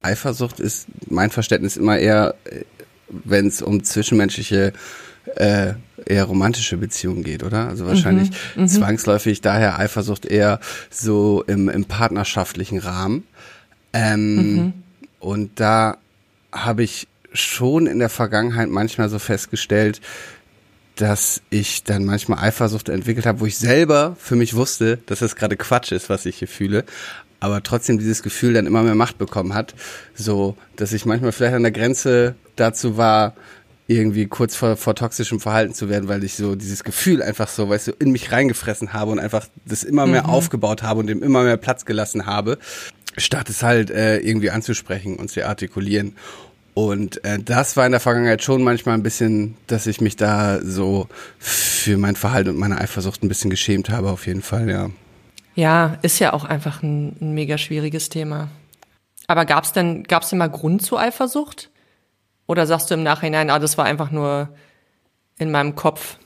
[0.03, 2.35] Eifersucht ist mein Verständnis immer eher,
[3.09, 4.73] wenn es um zwischenmenschliche,
[5.37, 7.69] äh, eher romantische Beziehungen geht, oder?
[7.69, 10.61] Also wahrscheinlich mhm, mhm, zwangsläufig daher Eifersucht eher
[10.91, 13.25] so im, im partnerschaftlichen Rahmen.
[13.93, 14.73] Ähm, mhm.
[15.21, 15.99] Und da
[16.53, 20.01] habe ich schon in der Vergangenheit manchmal so festgestellt,
[20.97, 25.37] dass ich dann manchmal Eifersucht entwickelt habe, wo ich selber für mich wusste, dass das
[25.37, 26.85] gerade Quatsch ist, was ich hier fühle,
[27.41, 29.75] aber trotzdem dieses Gefühl dann immer mehr Macht bekommen hat,
[30.15, 33.35] so dass ich manchmal vielleicht an der Grenze dazu war,
[33.89, 37.69] irgendwie kurz vor, vor toxischem Verhalten zu werden, weil ich so dieses Gefühl einfach so,
[37.69, 40.31] weißt du, in mich reingefressen habe und einfach das immer mehr mhm.
[40.31, 42.59] aufgebaut habe und dem immer mehr Platz gelassen habe,
[43.17, 46.17] statt es halt äh, irgendwie anzusprechen und zu artikulieren.
[46.75, 50.61] Und äh, das war in der Vergangenheit schon manchmal ein bisschen, dass ich mich da
[50.63, 51.07] so
[51.39, 54.91] für mein Verhalten und meine Eifersucht ein bisschen geschämt habe, auf jeden Fall, ja.
[55.55, 58.49] Ja, ist ja auch einfach ein, ein mega schwieriges Thema.
[59.27, 61.71] Aber gab's denn, gab's denn mal Grund zur Eifersucht?
[62.47, 64.49] Oder sagst du im Nachhinein, ah, das war einfach nur
[65.39, 66.17] in meinem Kopf?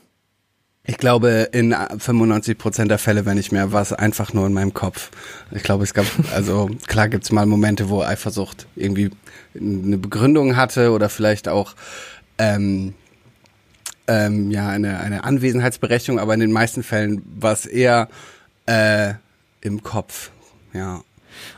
[0.89, 4.53] Ich glaube, in 95 Prozent der Fälle, wenn nicht mehr, war es einfach nur in
[4.53, 5.11] meinem Kopf.
[5.51, 9.11] Ich glaube, es gab, also klar gibt es mal Momente, wo Eifersucht irgendwie
[9.59, 11.73] eine Begründung hatte oder vielleicht auch
[12.37, 12.93] ähm,
[14.07, 18.07] ähm, ja eine, eine Anwesenheitsberechtigung, aber in den meisten Fällen war es eher
[18.65, 19.13] äh,
[19.61, 20.31] im Kopf,
[20.73, 21.01] ja.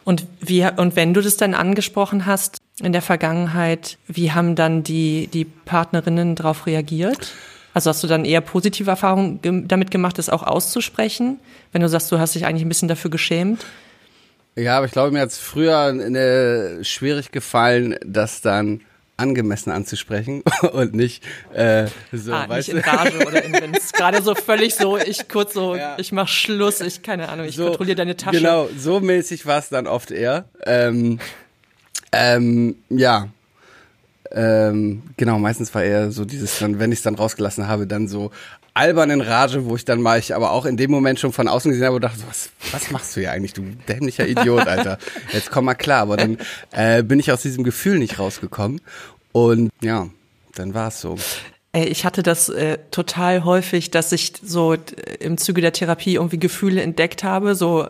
[0.03, 4.83] Und wie und wenn du das dann angesprochen hast in der Vergangenheit, wie haben dann
[4.83, 7.33] die die Partnerinnen darauf reagiert?
[7.73, 11.39] Also hast du dann eher positive Erfahrungen damit gemacht, das auch auszusprechen,
[11.71, 13.65] wenn du sagst, du hast dich eigentlich ein bisschen dafür geschämt?
[14.59, 18.81] Ja, aber ich glaube, mir hat es früher äh, schwierig gefallen, das dann
[19.15, 24.21] angemessen anzusprechen und nicht äh, so, ah, weißt nicht in Rage oder wenn es gerade
[24.21, 25.97] so völlig so, ich kurz so, ja.
[25.97, 28.37] ich mach Schluss, ich keine Ahnung, ich so, kontrolliere deine Tasche.
[28.37, 30.45] Genau, so mäßig war es dann oft eher.
[30.65, 31.19] Ähm,
[32.13, 33.27] ähm, ja,
[34.31, 38.07] ähm, genau, meistens war eher so dieses dann, wenn ich es dann rausgelassen habe, dann
[38.07, 38.31] so
[38.73, 41.47] albern in Rage, wo ich dann mal ich aber auch in dem Moment schon von
[41.47, 44.97] außen gesehen habe und dachte, was, was machst du hier eigentlich, du dämlicher Idiot, Alter.
[45.33, 46.01] Jetzt komm mal klar.
[46.01, 46.37] Aber dann
[46.71, 48.81] äh, bin ich aus diesem Gefühl nicht rausgekommen.
[49.31, 50.09] Und ja,
[50.55, 51.17] dann war es so.
[51.73, 54.75] Ich hatte das äh, total häufig, dass ich so
[55.19, 57.87] im Zuge der Therapie irgendwie Gefühle entdeckt habe, so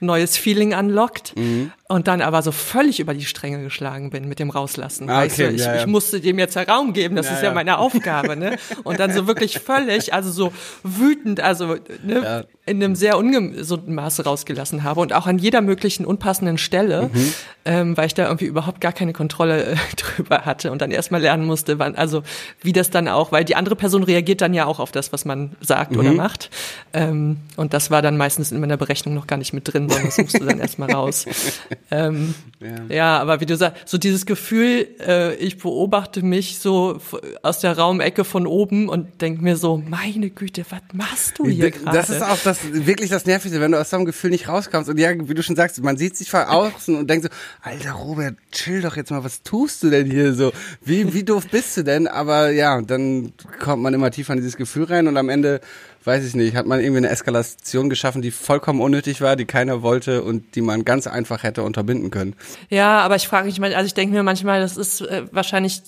[0.00, 1.72] neues Feeling unlockt mhm.
[1.90, 5.10] Und dann aber so völlig über die Stränge geschlagen bin mit dem Rauslassen.
[5.10, 5.80] Ah, okay, weißt du, ich, ja, ja.
[5.80, 8.58] ich musste dem jetzt Raum geben, das ja, ist ja, meine Aufgabe, ne?
[8.84, 10.52] Und dann so wirklich völlig, also so
[10.84, 16.06] wütend, also ne, in einem sehr ungesunden Maße rausgelassen habe und auch an jeder möglichen
[16.06, 17.32] unpassenden Stelle, mhm.
[17.64, 21.20] ähm, weil ich da irgendwie überhaupt gar keine Kontrolle äh, drüber hatte und dann erstmal
[21.20, 22.22] lernen musste, wann, also
[22.62, 25.24] wie das dann auch, weil die andere Person reagiert dann ja auch auf das, was
[25.24, 25.98] man sagt mhm.
[25.98, 26.50] oder macht.
[26.92, 30.06] Ähm, und das war dann meistens in meiner Berechnung noch gar nicht mit drin, sondern
[30.06, 31.26] das musste dann erstmal raus.
[31.90, 32.94] Ähm, ja.
[32.94, 33.18] ja.
[33.18, 37.00] aber wie du sagst, so dieses Gefühl, äh, ich beobachte mich so
[37.42, 41.70] aus der Raumecke von oben und denke mir so, meine Güte, was machst du hier
[41.70, 41.96] gerade?
[41.96, 44.88] Das ist auch das wirklich das Nervigste, wenn du aus so einem Gefühl nicht rauskommst.
[44.88, 47.30] Und ja, wie du schon sagst, man sieht sich von außen und denkt so,
[47.62, 50.52] alter Robert, chill doch jetzt mal, was tust du denn hier so?
[50.82, 52.06] Wie, wie doof bist du denn?
[52.06, 55.60] Aber ja, dann kommt man immer tiefer in dieses Gefühl rein und am Ende,
[56.04, 59.82] weiß ich nicht, hat man irgendwie eine Eskalation geschaffen, die vollkommen unnötig war, die keiner
[59.82, 62.34] wollte und die man ganz einfach hätte unterbinden können.
[62.68, 65.82] Ja, aber ich frage mich mal, also ich denke mir manchmal, das ist äh, wahrscheinlich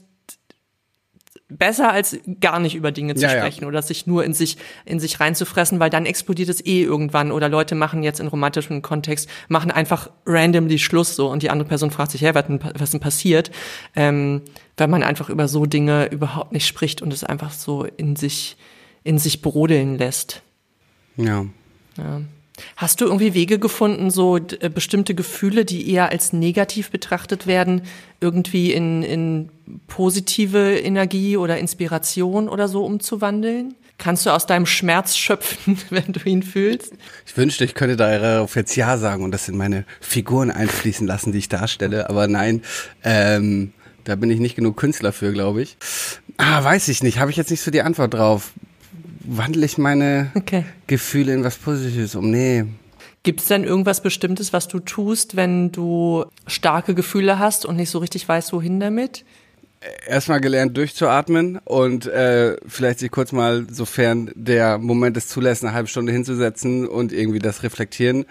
[1.59, 3.68] besser als gar nicht über Dinge zu ja, sprechen ja.
[3.68, 7.48] oder sich nur in sich in sich reinzufressen, weil dann explodiert es eh irgendwann oder
[7.48, 11.90] Leute machen jetzt in romantischem Kontext machen einfach randomly Schluss so und die andere Person
[11.90, 13.51] fragt sich, hey, was denn, was denn passiert,
[13.94, 14.42] ähm,
[14.77, 18.57] weil man einfach über so Dinge überhaupt nicht spricht und es einfach so in sich
[19.05, 20.43] in sich brodeln lässt.
[21.17, 21.47] Ja.
[21.97, 22.23] Ja.
[22.77, 27.83] Hast du irgendwie Wege gefunden, so äh, bestimmte Gefühle, die eher als negativ betrachtet werden,
[28.21, 29.49] irgendwie in, in
[29.87, 33.75] positive Energie oder Inspiration oder so umzuwandeln?
[33.99, 36.93] Kannst du aus deinem Schmerz schöpfen, wenn du ihn fühlst?
[37.27, 41.33] Ich wünschte, ich könnte darauf jetzt Ja sagen und das in meine Figuren einfließen lassen,
[41.33, 42.11] die ich darstelle.
[42.11, 42.62] Aber nein,
[43.03, 43.73] ähm,
[44.05, 45.77] da bin ich nicht genug Künstler für, glaube ich.
[46.37, 47.19] Ah, weiß ich nicht.
[47.19, 48.53] Habe ich jetzt nicht so die Antwort drauf.
[49.25, 50.65] Wandle ich meine okay.
[50.87, 52.31] Gefühle in was Positives um?
[52.31, 52.65] Nee.
[53.23, 57.91] Gibt es denn irgendwas Bestimmtes, was du tust, wenn du starke Gefühle hast und nicht
[57.91, 59.25] so richtig weißt, wohin damit?
[60.07, 65.73] erstmal gelernt durchzuatmen und äh, vielleicht sich kurz mal, sofern der Moment es zulässt, eine
[65.73, 68.25] halbe Stunde hinzusetzen und irgendwie das reflektieren,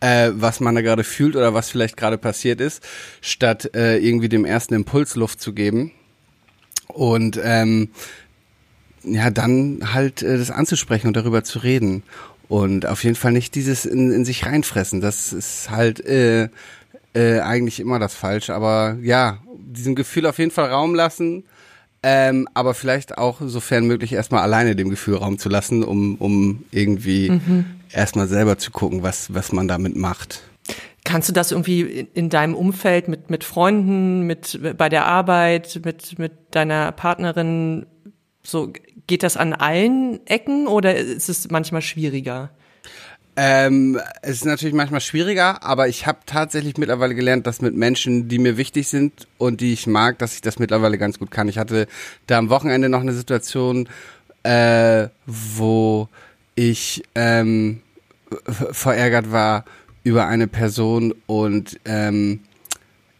[0.00, 2.82] äh, was man da gerade fühlt oder was vielleicht gerade passiert ist,
[3.20, 5.92] statt äh, irgendwie dem ersten Impuls Luft zu geben.
[6.88, 7.90] Und ähm,
[9.04, 12.02] ja, dann halt äh, das anzusprechen und darüber zu reden.
[12.48, 15.00] Und auf jeden Fall nicht dieses in, in sich reinfressen.
[15.00, 16.48] Das ist halt äh,
[17.14, 18.54] äh, eigentlich immer das Falsche.
[18.54, 21.44] Aber ja, diesem Gefühl auf jeden Fall Raum lassen.
[22.06, 26.64] Ähm, aber vielleicht auch, sofern möglich, erstmal alleine dem Gefühl Raum zu lassen, um, um
[26.70, 27.64] irgendwie mhm.
[27.90, 30.42] erstmal selber zu gucken, was, was man damit macht.
[31.04, 36.18] Kannst du das irgendwie in deinem Umfeld mit, mit Freunden, mit, bei der Arbeit, mit,
[36.18, 37.86] mit deiner Partnerin,
[38.42, 38.70] so,
[39.06, 42.50] geht das an allen Ecken oder ist es manchmal schwieriger?
[43.36, 48.28] Ähm, es ist natürlich manchmal schwieriger, aber ich habe tatsächlich mittlerweile gelernt, dass mit Menschen,
[48.28, 51.48] die mir wichtig sind und die ich mag, dass ich das mittlerweile ganz gut kann.
[51.48, 51.88] Ich hatte
[52.28, 53.88] da am Wochenende noch eine Situation,
[54.44, 56.08] äh, wo
[56.54, 57.82] ich ähm,
[58.46, 59.64] verärgert war
[60.04, 62.40] über eine Person und ähm,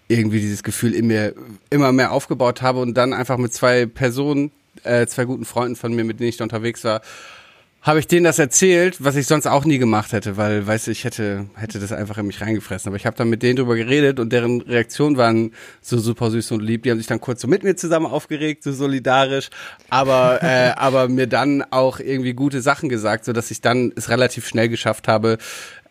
[0.07, 1.35] irgendwie dieses Gefühl in mir
[1.71, 4.53] immer mehr aufgebaut habe und dann einfach mit zwei Personen,
[4.85, 7.01] äh, zwei guten Freunden von mir, mit denen ich da unterwegs war,
[7.85, 10.91] habe ich denen das erzählt, was ich sonst auch nie gemacht hätte, weil, weißt du,
[10.91, 12.89] ich hätte, hätte das einfach in mich reingefressen.
[12.89, 16.53] Aber ich habe dann mit denen drüber geredet und deren Reaktionen waren so super süß
[16.53, 16.85] und lieb.
[16.85, 19.51] Die haben sich dann kurz so mit mir zusammen aufgeregt, so solidarisch,
[19.91, 24.09] aber, äh, aber mir dann auch irgendwie gute Sachen gesagt, so dass ich dann es
[24.09, 25.37] relativ schnell geschafft habe,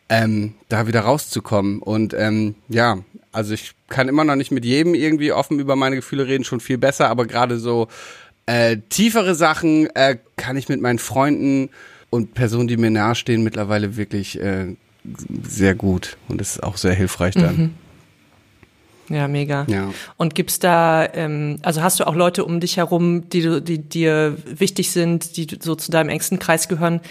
[0.09, 1.79] ähm, da wieder rauszukommen.
[1.79, 2.97] Und ähm, ja,
[3.31, 6.59] also ich kann immer noch nicht mit jedem irgendwie offen über meine Gefühle reden, schon
[6.59, 7.87] viel besser, aber gerade so
[8.45, 11.69] äh, tiefere Sachen äh, kann ich mit meinen Freunden
[12.09, 14.75] und Personen, die mir nahestehen, mittlerweile wirklich äh,
[15.43, 16.17] sehr gut.
[16.27, 17.57] Und das ist auch sehr hilfreich dann.
[17.57, 17.73] Mhm.
[19.09, 19.65] Ja, mega.
[19.67, 19.93] Ja.
[20.17, 24.37] Und gibt's da, ähm, also hast du auch Leute um dich herum, die, die dir
[24.45, 27.01] wichtig sind, die so zu deinem engsten Kreis gehören,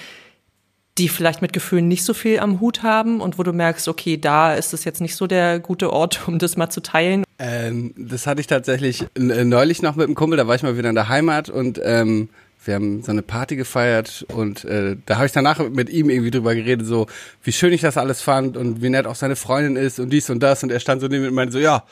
[0.99, 4.17] die vielleicht mit Gefühlen nicht so viel am Hut haben und wo du merkst, okay,
[4.17, 7.25] da ist es jetzt nicht so der gute Ort, um das mal zu teilen?
[7.45, 10.79] Ähm, das hatte ich tatsächlich äh, neulich noch mit einem Kumpel, da war ich mal
[10.79, 12.29] wieder in der Heimat und ähm,
[12.65, 16.31] wir haben so eine Party gefeiert und äh, da habe ich danach mit ihm irgendwie
[16.31, 17.09] drüber geredet, so
[17.43, 20.31] wie schön ich das alles fand und wie nett auch seine Freundin ist und dies
[20.31, 21.83] und das und er stand so neben mir und meinte so, ja,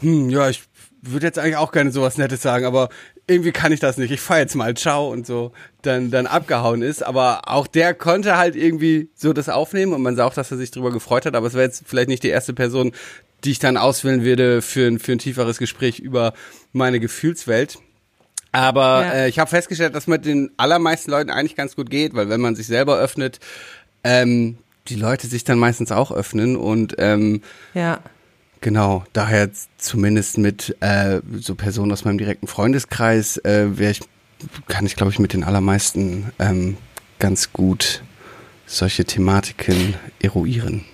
[0.00, 0.62] hm, ja, ich
[1.00, 2.90] würde jetzt eigentlich auch gerne sowas Nettes sagen, aber
[3.26, 4.10] irgendwie kann ich das nicht.
[4.10, 7.02] Ich fahr jetzt mal, ciao und so, dann, dann abgehauen ist.
[7.04, 10.56] Aber auch der konnte halt irgendwie so das aufnehmen und man sah auch, dass er
[10.56, 11.34] sich drüber gefreut hat.
[11.34, 12.92] Aber es wäre jetzt vielleicht nicht die erste Person,
[13.46, 16.34] die ich dann auswählen würde für ein, für ein tieferes Gespräch über
[16.72, 17.78] meine Gefühlswelt.
[18.52, 19.12] Aber ja.
[19.12, 22.40] äh, ich habe festgestellt, dass mit den allermeisten Leuten eigentlich ganz gut geht, weil wenn
[22.40, 23.38] man sich selber öffnet,
[24.02, 27.42] ähm, die Leute sich dann meistens auch öffnen und ähm,
[27.74, 28.00] ja.
[28.62, 34.00] Genau, daher zumindest mit äh, so Personen aus meinem direkten Freundeskreis äh, wäre ich,
[34.66, 36.76] kann ich glaube ich mit den allermeisten ähm,
[37.18, 38.02] ganz gut
[38.64, 40.84] solche Thematiken eruieren.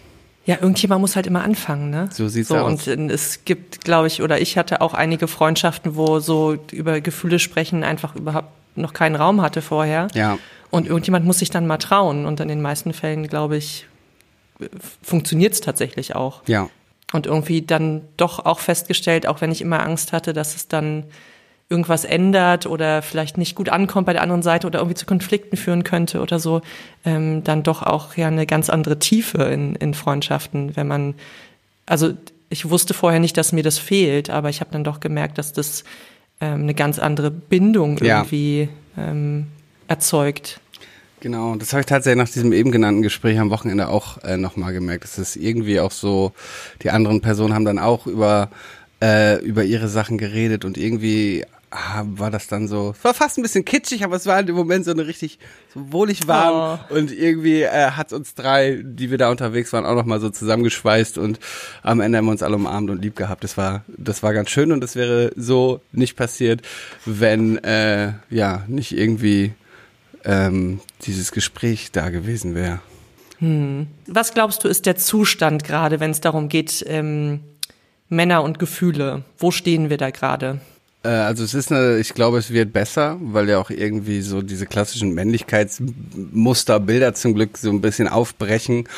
[0.44, 2.08] Ja, irgendjemand muss halt immer anfangen, ne?
[2.12, 2.88] So sieht's so, aus.
[2.88, 7.38] Und es gibt, glaube ich, oder ich hatte auch einige Freundschaften, wo so über Gefühle
[7.38, 10.08] sprechen einfach überhaupt noch keinen Raum hatte vorher.
[10.14, 10.38] Ja.
[10.70, 12.26] Und irgendjemand muss sich dann mal trauen.
[12.26, 13.86] Und in den meisten Fällen, glaube ich,
[15.02, 16.42] funktioniert es tatsächlich auch.
[16.46, 16.68] Ja
[17.12, 21.04] und irgendwie dann doch auch festgestellt, auch wenn ich immer Angst hatte, dass es dann
[21.72, 25.56] irgendwas ändert oder vielleicht nicht gut ankommt bei der anderen Seite oder irgendwie zu Konflikten
[25.56, 26.60] führen könnte oder so,
[27.06, 31.14] ähm, dann doch auch ja eine ganz andere Tiefe in, in Freundschaften, wenn man,
[31.86, 32.12] also
[32.50, 35.54] ich wusste vorher nicht, dass mir das fehlt, aber ich habe dann doch gemerkt, dass
[35.54, 35.84] das
[36.42, 39.10] ähm, eine ganz andere Bindung irgendwie ja.
[39.10, 39.46] ähm,
[39.88, 40.60] erzeugt.
[41.20, 44.72] Genau, das habe ich tatsächlich nach diesem eben genannten Gespräch am Wochenende auch äh, nochmal
[44.72, 45.04] gemerkt.
[45.04, 46.32] Es ist irgendwie auch so,
[46.82, 48.50] die anderen Personen haben dann auch über,
[49.00, 51.44] äh, über ihre Sachen geredet und irgendwie
[52.02, 54.54] war das dann so, es war fast ein bisschen kitschig, aber es war halt im
[54.54, 55.38] Moment so eine richtig
[55.72, 56.94] so wohlig warm oh.
[56.94, 61.18] und irgendwie äh, hat uns drei, die wir da unterwegs waren, auch nochmal so zusammengeschweißt
[61.18, 61.40] und
[61.82, 63.42] am Ende haben wir uns alle umarmt und lieb gehabt.
[63.42, 66.62] Das war, das war ganz schön und das wäre so nicht passiert,
[67.06, 69.52] wenn äh, ja nicht irgendwie
[70.24, 72.80] ähm, dieses Gespräch da gewesen wäre.
[73.38, 73.86] Hm.
[74.06, 77.40] Was glaubst du, ist der Zustand gerade, wenn es darum geht, ähm,
[78.08, 79.24] Männer und Gefühle?
[79.38, 80.60] Wo stehen wir da gerade?
[81.02, 84.42] Äh, also es ist eine, ich glaube, es wird besser, weil ja auch irgendwie so
[84.42, 88.88] diese klassischen Männlichkeitsmuster, Bilder zum Glück so ein bisschen aufbrechen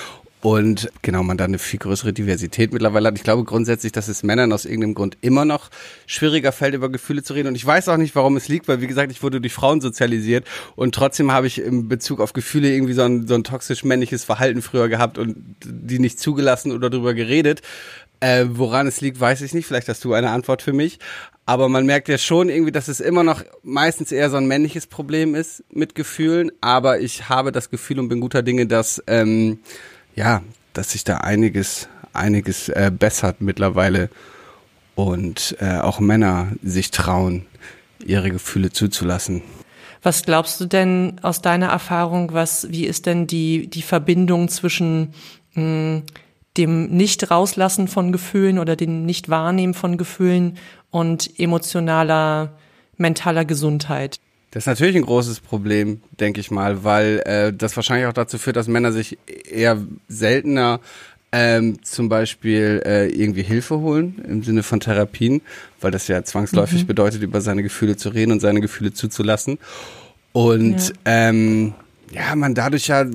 [0.44, 3.16] und genau, man da eine viel größere Diversität mittlerweile hat.
[3.16, 5.70] Ich glaube grundsätzlich, dass es Männern aus irgendeinem Grund immer noch
[6.06, 7.48] schwieriger fällt, über Gefühle zu reden.
[7.48, 9.80] Und ich weiß auch nicht, warum es liegt, weil wie gesagt, ich wurde durch Frauen
[9.80, 13.84] sozialisiert und trotzdem habe ich im Bezug auf Gefühle irgendwie so ein, so ein toxisch
[13.84, 17.62] männliches Verhalten früher gehabt und die nicht zugelassen oder darüber geredet.
[18.20, 19.66] Äh, woran es liegt, weiß ich nicht.
[19.66, 20.98] Vielleicht hast du eine Antwort für mich.
[21.46, 24.86] Aber man merkt ja schon irgendwie, dass es immer noch meistens eher so ein männliches
[24.86, 26.50] Problem ist mit Gefühlen.
[26.60, 29.58] Aber ich habe das Gefühl und bin guter Dinge, dass ähm,
[30.14, 34.10] ja, dass sich da einiges, einiges äh, bessert mittlerweile
[34.94, 37.46] und äh, auch Männer sich trauen,
[38.04, 39.42] ihre Gefühle zuzulassen.
[40.02, 45.14] Was glaubst du denn aus deiner Erfahrung, was, wie ist denn die, die Verbindung zwischen
[45.54, 46.02] mh, hm,
[46.56, 50.58] dem Nicht-Rauslassen von Gefühlen oder dem Nicht-Wahrnehmen von Gefühlen
[50.90, 52.52] und emotionaler,
[52.96, 54.20] mentaler Gesundheit?
[54.52, 58.38] Das ist natürlich ein großes Problem, denke ich mal, weil äh, das wahrscheinlich auch dazu
[58.38, 59.18] führt, dass Männer sich
[59.50, 60.78] eher seltener
[61.32, 65.42] ähm, zum Beispiel äh, irgendwie Hilfe holen im Sinne von Therapien,
[65.80, 66.86] weil das ja zwangsläufig mhm.
[66.86, 69.58] bedeutet, über seine Gefühle zu reden und seine Gefühle zuzulassen.
[70.32, 70.94] Und ja.
[71.04, 71.74] Ähm,
[72.12, 73.06] ja, man dadurch ja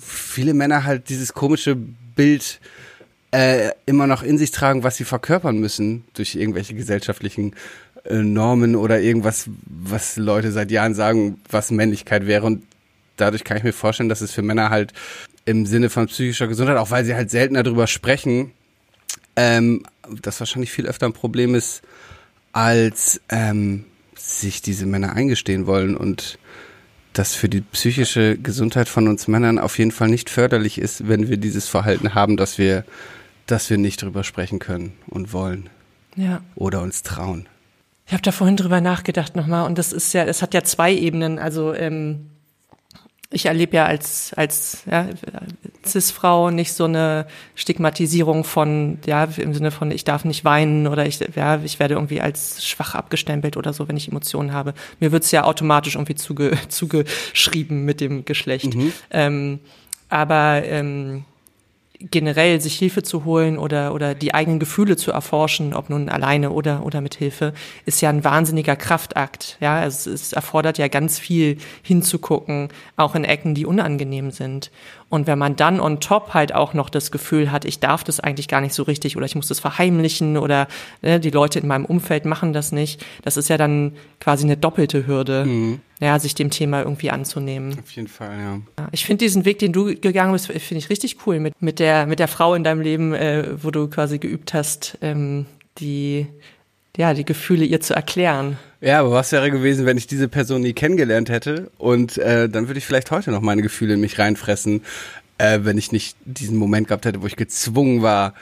[0.00, 1.76] viele Männer halt dieses komische
[2.16, 2.60] Bild
[3.30, 7.54] äh, immer noch in sich tragen, was sie verkörpern müssen durch irgendwelche gesellschaftlichen
[8.04, 12.46] äh, Normen oder irgendwas, was Leute seit Jahren sagen, was Männlichkeit wäre.
[12.46, 12.64] Und
[13.16, 14.92] dadurch kann ich mir vorstellen, dass es für Männer halt
[15.44, 18.52] im Sinne von psychischer Gesundheit, auch weil sie halt seltener darüber sprechen,
[19.36, 19.84] ähm,
[20.22, 21.82] das wahrscheinlich viel öfter ein Problem ist,
[22.52, 23.84] als ähm,
[24.16, 26.38] sich diese Männer eingestehen wollen und
[27.18, 31.28] das für die psychische Gesundheit von uns Männern auf jeden Fall nicht förderlich ist, wenn
[31.28, 32.84] wir dieses Verhalten haben, dass wir,
[33.46, 35.70] dass wir nicht drüber sprechen können und wollen.
[36.14, 36.40] Ja.
[36.54, 37.48] Oder uns trauen.
[38.06, 40.92] Ich habe da vorhin drüber nachgedacht nochmal und das ist ja, es hat ja zwei
[40.94, 41.38] Ebenen.
[41.38, 42.30] Also ähm,
[43.30, 45.08] ich erlebe ja als als ja,
[45.84, 51.06] cis-Frau nicht so eine Stigmatisierung von ja im Sinne von ich darf nicht weinen oder
[51.06, 54.74] ich ja ich werde irgendwie als schwach abgestempelt oder so, wenn ich Emotionen habe.
[55.00, 58.74] Mir wird's ja automatisch irgendwie zuge, zugeschrieben mit dem Geschlecht.
[58.74, 58.92] Mhm.
[59.10, 59.60] Ähm,
[60.08, 61.24] aber ähm,
[62.00, 66.50] generell sich Hilfe zu holen oder, oder die eigenen Gefühle zu erforschen, ob nun alleine
[66.50, 67.52] oder, oder mit Hilfe,
[67.84, 69.56] ist ja ein wahnsinniger Kraftakt.
[69.60, 74.70] Ja, also es, es erfordert ja ganz viel hinzugucken, auch in Ecken, die unangenehm sind.
[75.08, 78.18] Und wenn man dann on top halt auch noch das Gefühl hat, ich darf das
[78.18, 80.66] eigentlich gar nicht so richtig oder ich muss das verheimlichen oder
[81.00, 84.56] ne, die Leute in meinem Umfeld machen das nicht, das ist ja dann quasi eine
[84.56, 85.80] doppelte Hürde, mhm.
[86.00, 87.78] ja, sich dem Thema irgendwie anzunehmen.
[87.78, 88.60] Auf jeden Fall, ja.
[88.90, 92.06] Ich finde diesen Weg, den du gegangen bist, finde ich richtig cool mit, mit, der,
[92.06, 95.46] mit der Frau in deinem Leben, äh, wo du quasi geübt hast, ähm,
[95.78, 96.26] die
[96.96, 98.58] ja, die Gefühle ihr zu erklären.
[98.80, 101.70] Ja, aber was wäre gewesen, wenn ich diese Person nie kennengelernt hätte?
[101.78, 104.82] Und äh, dann würde ich vielleicht heute noch meine Gefühle in mich reinfressen,
[105.38, 108.34] äh, wenn ich nicht diesen Moment gehabt hätte, wo ich gezwungen war,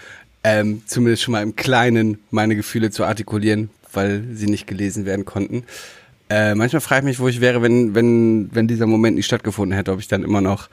[0.43, 5.25] ähm, zumindest schon mal im Kleinen meine Gefühle zu artikulieren, weil sie nicht gelesen werden
[5.25, 5.65] konnten.
[6.29, 9.77] Äh, manchmal frage ich mich, wo ich wäre, wenn, wenn, wenn dieser Moment nicht stattgefunden
[9.77, 10.69] hätte, ob ich dann immer noch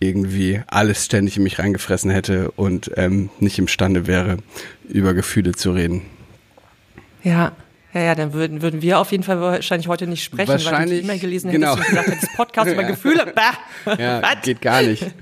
[0.00, 4.38] irgendwie alles ständig in mich reingefressen hätte und ähm, nicht imstande wäre,
[4.88, 6.02] über Gefühle zu reden.
[7.22, 7.52] Ja.
[7.94, 10.98] Ja, ja, dann würden, würden wir auf jeden Fall wahrscheinlich heute nicht sprechen, wahrscheinlich, weil
[10.98, 11.74] du E-Mail gelesen genau.
[11.74, 13.32] hättest und gesagt hättest, Podcast über Gefühle.
[13.34, 13.96] Bah.
[13.98, 14.42] Ja, Was?
[14.42, 15.06] geht gar nicht.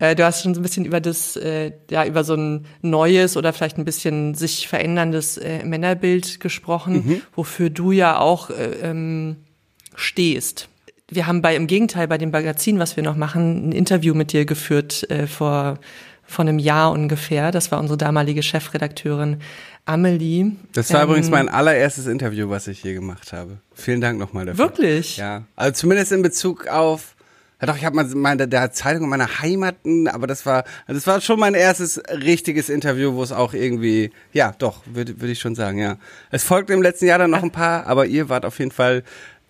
[0.00, 3.36] Äh, du hast schon so ein bisschen über das, äh, ja, über so ein neues
[3.36, 7.22] oder vielleicht ein bisschen sich veränderndes äh, Männerbild gesprochen, mhm.
[7.36, 9.36] wofür du ja auch äh, ähm,
[9.94, 10.68] stehst.
[11.10, 14.32] Wir haben bei, im Gegenteil, bei dem Magazin, was wir noch machen, ein Interview mit
[14.32, 15.78] dir geführt äh, vor
[16.30, 17.50] von einem Jahr ungefähr.
[17.50, 19.38] Das war unsere damalige Chefredakteurin
[19.84, 20.52] Amelie.
[20.72, 23.58] Das war ähm, übrigens mein allererstes Interview, was ich hier gemacht habe.
[23.74, 24.64] Vielen Dank nochmal dafür.
[24.64, 25.16] Wirklich?
[25.16, 25.42] Ja.
[25.56, 27.16] Also zumindest in Bezug auf
[27.60, 31.06] ja doch, ich habe mal meine der Zeitung in meiner Heimaten, aber das war das
[31.06, 35.40] war schon mein erstes richtiges Interview, wo es auch irgendwie ja, doch, würde würde ich
[35.40, 35.98] schon sagen, ja.
[36.30, 39.02] Es folgte im letzten Jahr dann noch ein paar, aber ihr wart auf jeden Fall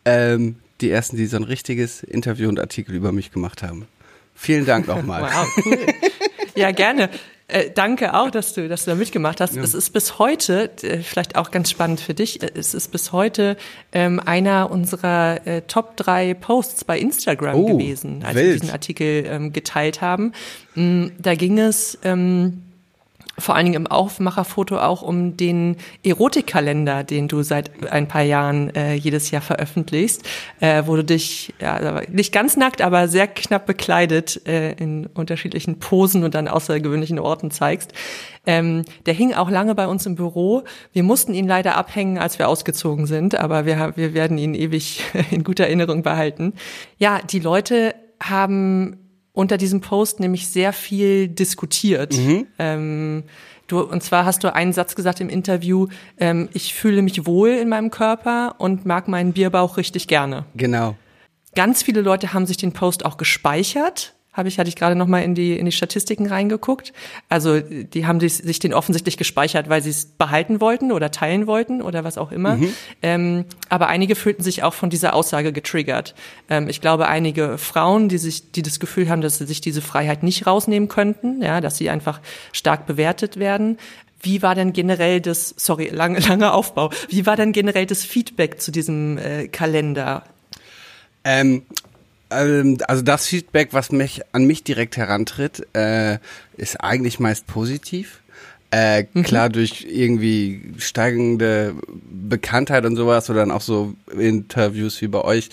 [0.06, 3.86] ähm, die ersten, die so ein richtiges Interview und Artikel über mich gemacht haben.
[4.34, 5.22] Vielen Dank nochmal.
[5.22, 5.78] wow, cool.
[6.55, 7.11] Ja, gerne.
[7.51, 9.57] Äh, danke auch, dass du, dass du da mitgemacht hast.
[9.57, 9.62] Ja.
[9.62, 13.12] Es ist bis heute, äh, vielleicht auch ganz spannend für dich, äh, es ist bis
[13.12, 13.57] heute
[13.92, 18.46] ähm, einer unserer äh, Top drei Posts bei Instagram oh, gewesen, als wild.
[18.46, 20.32] wir diesen Artikel ähm, geteilt haben.
[20.74, 22.62] Mm, da ging es ähm,
[23.41, 28.74] vor allen Dingen im Aufmacherfoto auch um den Erotikkalender, den du seit ein paar Jahren
[28.74, 30.22] äh, jedes Jahr veröffentlichst,
[30.61, 35.78] äh, wo du dich ja, nicht ganz nackt, aber sehr knapp bekleidet äh, in unterschiedlichen
[35.78, 37.93] Posen und an außergewöhnlichen Orten zeigst.
[38.47, 40.62] Ähm, der hing auch lange bei uns im Büro.
[40.93, 45.03] Wir mussten ihn leider abhängen, als wir ausgezogen sind, aber wir, wir werden ihn ewig
[45.30, 46.55] in guter Erinnerung behalten.
[46.99, 49.09] Ja, die Leute haben
[49.41, 52.14] unter diesem Post nämlich sehr viel diskutiert.
[52.14, 52.47] Mhm.
[52.59, 53.24] Ähm,
[53.68, 55.88] du, und zwar hast du einen Satz gesagt im Interview,
[56.18, 60.45] ähm, ich fühle mich wohl in meinem Körper und mag meinen Bierbauch richtig gerne.
[60.55, 60.95] Genau.
[61.55, 65.08] Ganz viele Leute haben sich den Post auch gespeichert habe ich, hatte ich gerade noch
[65.08, 66.92] mal in die, in die Statistiken reingeguckt.
[67.28, 71.48] Also die haben sich, sich den offensichtlich gespeichert, weil sie es behalten wollten oder teilen
[71.48, 72.56] wollten oder was auch immer.
[72.56, 72.74] Mhm.
[73.02, 76.14] Ähm, aber einige fühlten sich auch von dieser Aussage getriggert.
[76.48, 79.82] Ähm, ich glaube, einige Frauen, die sich, die das Gefühl haben, dass sie sich diese
[79.82, 82.20] Freiheit nicht rausnehmen könnten, ja, dass sie einfach
[82.52, 83.78] stark bewertet werden.
[84.22, 88.60] Wie war denn generell das, sorry, lange, lange Aufbau, wie war denn generell das Feedback
[88.60, 90.22] zu diesem äh, Kalender?
[91.24, 91.62] Ähm,
[92.30, 96.18] also das Feedback, was mich an mich direkt herantritt, äh,
[96.56, 98.20] ist eigentlich meist positiv.
[98.70, 99.24] Äh, mhm.
[99.24, 101.74] Klar, durch irgendwie steigende
[102.28, 105.50] Bekanntheit und sowas oder dann auch so Interviews wie bei euch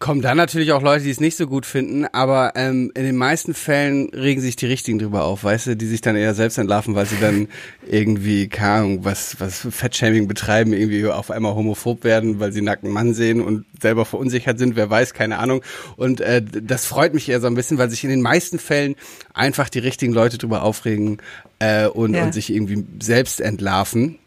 [0.00, 3.16] kommen dann natürlich auch Leute, die es nicht so gut finden, aber ähm, in den
[3.16, 6.58] meisten Fällen regen sich die Richtigen drüber auf, weißt du, die sich dann eher selbst
[6.58, 7.48] entlarven, weil sie dann
[7.88, 12.90] irgendwie, keine Ahnung, was, was Fettshaming betreiben, irgendwie auf einmal homophob werden, weil sie nackten
[12.90, 15.62] Mann sehen und selber verunsichert sind, wer weiß, keine Ahnung.
[15.96, 18.96] Und äh, das freut mich eher so ein bisschen, weil sich in den meisten Fällen
[19.32, 21.18] einfach die richtigen Leute drüber aufregen
[21.60, 22.24] äh, und, ja.
[22.24, 24.18] und sich irgendwie selbst entlarven.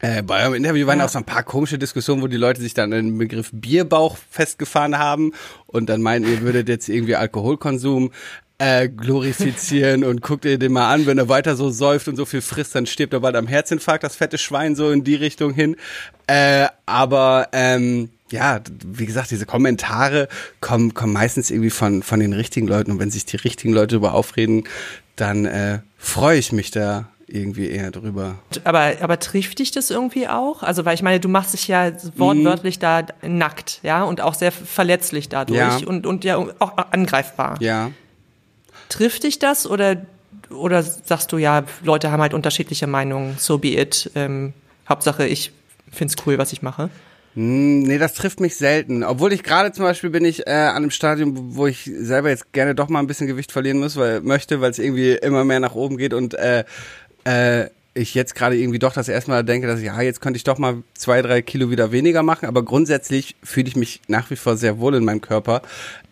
[0.00, 1.04] Äh, bei eurem Interview waren ja.
[1.04, 4.16] auch so ein paar komische Diskussionen, wo die Leute sich dann an den Begriff Bierbauch
[4.30, 5.32] festgefahren haben
[5.66, 8.10] und dann meinen, ihr würdet jetzt irgendwie Alkoholkonsum
[8.58, 12.24] äh, glorifizieren und guckt ihr den mal an, wenn er weiter so säuft und so
[12.24, 15.52] viel frisst, dann stirbt er bald am Herzinfarkt, das fette Schwein so in die Richtung
[15.52, 15.76] hin.
[16.26, 20.28] Äh, aber ähm, ja, wie gesagt, diese Kommentare
[20.60, 23.94] kommen, kommen meistens irgendwie von, von den richtigen Leuten und wenn sich die richtigen Leute
[23.94, 24.64] darüber aufreden,
[25.16, 28.38] dann äh, freue ich mich da irgendwie eher drüber.
[28.64, 30.62] Aber, aber trifft dich das irgendwie auch?
[30.62, 32.80] Also, weil ich meine, du machst dich ja wortwörtlich mhm.
[32.80, 35.86] da nackt, ja, und auch sehr verletzlich dadurch ja.
[35.86, 37.56] und, und ja auch angreifbar.
[37.60, 37.90] Ja.
[38.88, 39.96] Trifft dich das oder,
[40.50, 44.54] oder sagst du, ja, Leute haben halt unterschiedliche Meinungen, so be it, ähm,
[44.88, 45.52] Hauptsache ich
[45.92, 46.88] find's cool, was ich mache?
[47.34, 49.04] Hm, nee, das trifft mich selten.
[49.04, 52.52] Obwohl ich gerade zum Beispiel bin ich äh, an einem Stadium, wo ich selber jetzt
[52.52, 55.60] gerne doch mal ein bisschen Gewicht verlieren muss, weil möchte, weil es irgendwie immer mehr
[55.60, 56.64] nach oben geht und äh,
[57.28, 60.36] äh, ich jetzt gerade irgendwie doch das erste Mal denke, dass ich, ja, jetzt könnte
[60.36, 64.30] ich doch mal zwei, drei Kilo wieder weniger machen, aber grundsätzlich fühle ich mich nach
[64.30, 65.62] wie vor sehr wohl in meinem Körper.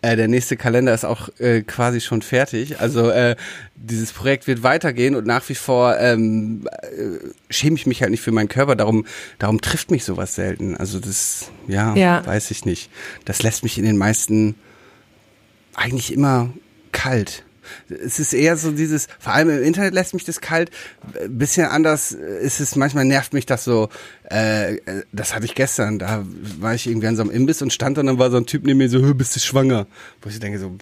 [0.03, 2.81] Äh, der nächste Kalender ist auch äh, quasi schon fertig.
[2.81, 3.37] Also äh,
[3.77, 8.23] dieses Projekt wird weitergehen und nach wie vor ähm, äh, schäme ich mich halt nicht
[8.23, 8.75] für meinen Körper.
[8.75, 9.07] Darum,
[9.39, 10.77] darum trifft mich sowas selten.
[10.77, 12.91] Also das, ja, ja, weiß ich nicht.
[13.25, 14.57] Das lässt mich in den meisten
[15.75, 16.51] eigentlich immer
[16.91, 17.45] kalt.
[17.89, 20.71] Es ist eher so dieses, vor allem im Internet lässt mich das kalt.
[21.21, 23.89] Ein bisschen anders ist es, manchmal nervt mich das so,
[24.29, 24.79] äh,
[25.12, 26.24] das hatte ich gestern, da
[26.59, 28.64] war ich irgendwie an so einem Imbiss und stand und dann war so ein Typ
[28.64, 29.87] neben mir so, bist du schwanger?
[30.20, 30.77] Wo ich denke so,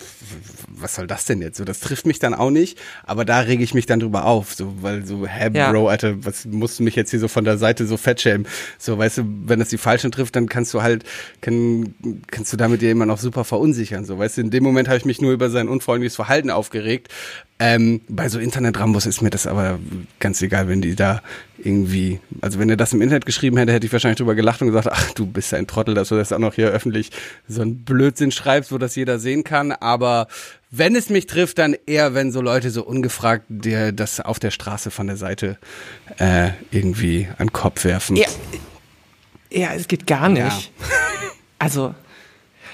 [0.69, 1.59] was soll das denn jetzt?
[1.59, 4.55] So, das trifft mich dann auch nicht, aber da rege ich mich dann drüber auf,
[4.55, 5.71] so, weil so, hä, ja.
[5.71, 8.47] Bro, Alter, was musst du mich jetzt hier so von der Seite so fettschämen?
[8.79, 11.05] So, weißt du, wenn das die Falschen trifft, dann kannst du halt,
[11.43, 11.95] kann,
[12.31, 14.97] kannst du damit dir immer noch super verunsichern, so, weißt du, in dem Moment habe
[14.97, 17.09] ich mich nur über sein unfreundliches Verhalten aufgeregt,
[17.61, 19.79] ähm, bei so Internet-Rambos ist mir das aber
[20.19, 21.23] ganz egal, wenn die da
[21.57, 24.69] irgendwie, also wenn er das im Internet geschrieben hätte, hätte ich wahrscheinlich drüber gelacht und
[24.69, 27.11] gesagt, ach, du bist ein Trottel, dass du das auch noch hier öffentlich
[27.47, 29.71] so ein Blödsinn schreibst, wo das jeder sehen kann.
[29.71, 30.27] Aber
[30.73, 34.51] wenn es mich trifft, dann eher, wenn so Leute so ungefragt dir das auf der
[34.51, 35.57] Straße von der Seite
[36.19, 38.17] äh, irgendwie an den Kopf werfen.
[38.17, 38.27] Ja,
[39.53, 40.43] ja es geht gar nicht.
[40.43, 40.87] Ja.
[41.61, 41.95] Also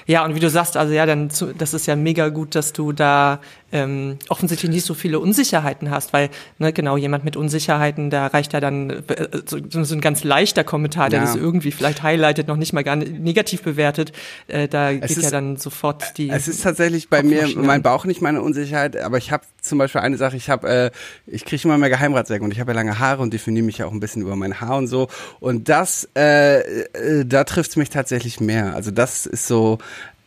[0.07, 2.73] ja, und wie du sagst, also ja, dann zu, das ist ja mega gut, dass
[2.73, 3.39] du da
[3.71, 8.53] ähm, offensichtlich nicht so viele Unsicherheiten hast, weil ne, genau jemand mit Unsicherheiten, da reicht
[8.53, 11.25] ja dann äh, so, so ein ganz leichter Kommentar, der ja.
[11.25, 14.11] das irgendwie vielleicht highlightet, noch nicht mal gar negativ bewertet.
[14.47, 16.29] Äh, da es geht ist, ja dann sofort die.
[16.29, 20.01] Es ist tatsächlich bei mir mein Bauch nicht meine Unsicherheit, aber ich habe zum Beispiel
[20.01, 20.91] eine Sache, ich habe, äh,
[21.27, 23.85] ich kriege immer mehr Geheimratsecken und ich habe ja lange Haare und definiere mich ja
[23.85, 25.07] auch ein bisschen über mein Haar und so.
[25.39, 28.73] Und das, äh, äh, da trifft es mich tatsächlich mehr.
[28.75, 29.77] Also das ist so,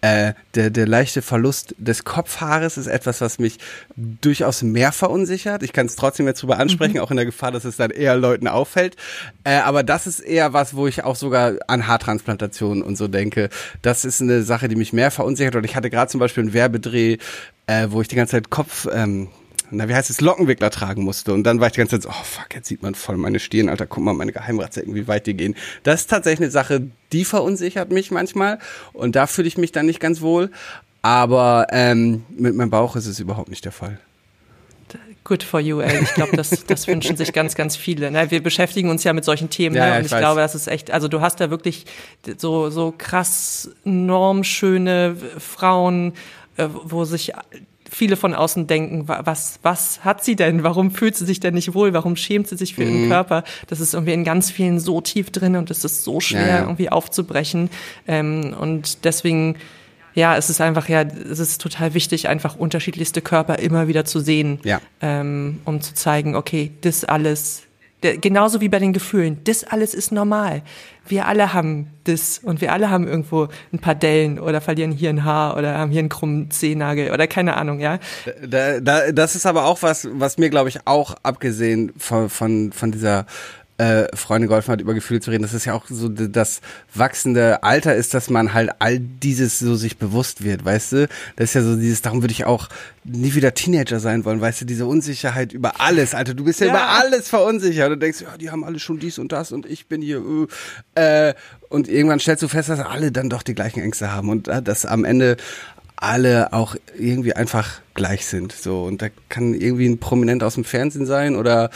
[0.04, 3.56] äh, der, der leichte Verlust des Kopfhaares ist etwas, was mich
[3.96, 5.62] durchaus mehr verunsichert.
[5.62, 7.00] Ich kann es trotzdem jetzt drüber ansprechen, mhm.
[7.00, 8.96] auch in der Gefahr, dass es dann eher Leuten auffällt.
[9.44, 13.48] Äh, aber das ist eher was, wo ich auch sogar an Haartransplantationen und so denke.
[13.80, 15.56] Das ist eine Sache, die mich mehr verunsichert.
[15.56, 17.16] Und ich hatte gerade zum Beispiel einen Werbedreh,
[17.66, 18.86] äh, wo ich die ganze Zeit Kopf...
[18.92, 19.28] Ähm,
[19.70, 21.32] na, wie heißt es, Lockenwickler tragen musste.
[21.32, 23.40] Und dann war ich die ganze Zeit so, oh fuck, jetzt sieht man voll meine
[23.40, 25.54] Stirn, Alter, guck mal, meine Geheimratsecken, wie weit die gehen.
[25.82, 28.58] Das ist tatsächlich eine Sache, die verunsichert mich manchmal.
[28.92, 30.50] Und da fühle ich mich dann nicht ganz wohl.
[31.02, 33.98] Aber ähm, mit meinem Bauch ist es überhaupt nicht der Fall.
[35.24, 36.02] Good for you, ey.
[36.02, 38.10] Ich glaube, das, das wünschen sich ganz, ganz viele.
[38.10, 38.30] Ne?
[38.30, 39.98] Wir beschäftigen uns ja mit solchen Themen, Ja, ne?
[39.98, 41.86] und ich ich glaube, das ist echt, also du hast da wirklich
[42.36, 46.12] so, so krass normschöne Frauen,
[46.58, 47.32] äh, wo sich
[47.94, 50.62] viele von außen denken, wa- was, was hat sie denn?
[50.62, 51.92] Warum fühlt sie sich denn nicht wohl?
[51.92, 52.90] Warum schämt sie sich für Mhm.
[53.02, 53.44] ihren Körper?
[53.68, 56.48] Das ist irgendwie in ganz vielen so tief drin und es ist so schwer, Ja,
[56.56, 56.60] ja.
[56.62, 57.70] irgendwie aufzubrechen.
[58.06, 59.56] Ähm, und deswegen,
[60.14, 64.20] ja, es ist einfach, ja, es ist total wichtig, einfach unterschiedlichste Körper immer wieder zu
[64.20, 64.80] sehen Ja.
[65.00, 67.63] ähm, um zu zeigen, okay, das alles,
[68.04, 70.62] der, genauso wie bei den Gefühlen, das alles ist normal.
[71.06, 75.10] Wir alle haben das und wir alle haben irgendwo ein paar Dellen oder verlieren hier
[75.10, 77.98] ein Haar oder haben hier einen krummen Zehennagel oder keine Ahnung, ja.
[78.46, 82.72] Da, da, das ist aber auch was, was mir, glaube ich, auch abgesehen von, von,
[82.72, 83.26] von dieser
[83.78, 86.60] äh, Freundin geholfen hat, über Gefühle zu reden, das ist ja auch so das
[86.94, 91.08] wachsende Alter ist, dass man halt all dieses so sich bewusst wird, weißt du?
[91.36, 92.68] Das ist ja so dieses, darum würde ich auch
[93.02, 96.68] nie wieder Teenager sein wollen, weißt du, diese Unsicherheit über alles, Alter, du bist ja,
[96.68, 96.72] Ja.
[96.72, 99.86] über alles verunsichert und denkst, ja, die haben alle schon dies und das und ich
[99.88, 100.22] bin hier,
[100.94, 101.34] äh, äh,
[101.68, 104.62] und irgendwann stellst du fest, dass alle dann doch die gleichen Ängste haben und äh,
[104.62, 105.36] dass am Ende
[105.96, 108.52] alle auch irgendwie einfach gleich sind.
[108.52, 111.70] So, und da kann irgendwie ein Prominent aus dem Fernsehen sein oder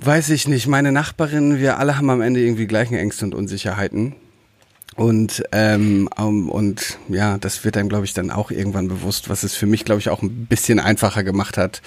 [0.00, 4.14] weiß ich nicht, meine Nachbarin, wir alle haben am Ende irgendwie gleichen Ängste und Unsicherheiten.
[4.94, 9.42] Und, ähm, um, und ja, das wird einem, glaube ich, dann auch irgendwann bewusst, was
[9.42, 11.82] es für mich, glaube ich, auch ein bisschen einfacher gemacht hat.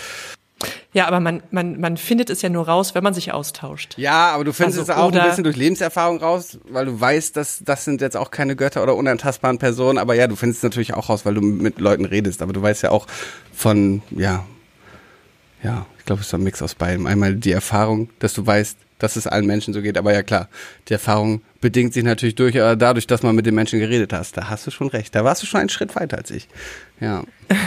[0.92, 3.98] Ja, aber man, man, man findet es ja nur raus, wenn man sich austauscht.
[3.98, 7.38] Ja, aber du findest Also, es auch ein bisschen durch Lebenserfahrung raus, weil du weißt,
[7.38, 9.98] dass das sind jetzt auch keine Götter oder unantastbaren Personen.
[9.98, 12.42] Aber ja, du findest es natürlich auch raus, weil du mit Leuten redest.
[12.42, 13.08] Aber du weißt ja auch
[13.54, 14.46] von, ja,
[15.64, 17.06] ja, glaube, es ist ein Mix aus beidem.
[17.06, 19.98] Einmal die Erfahrung, dass du weißt, dass es allen Menschen so geht.
[19.98, 20.50] Aber ja klar,
[20.90, 24.36] die Erfahrung bedingt sich natürlich durch, äh, dadurch, dass man mit den Menschen geredet hast.
[24.36, 25.16] Da hast du schon recht.
[25.16, 26.48] Da warst du schon einen Schritt weiter als ich.
[27.00, 27.24] Ja.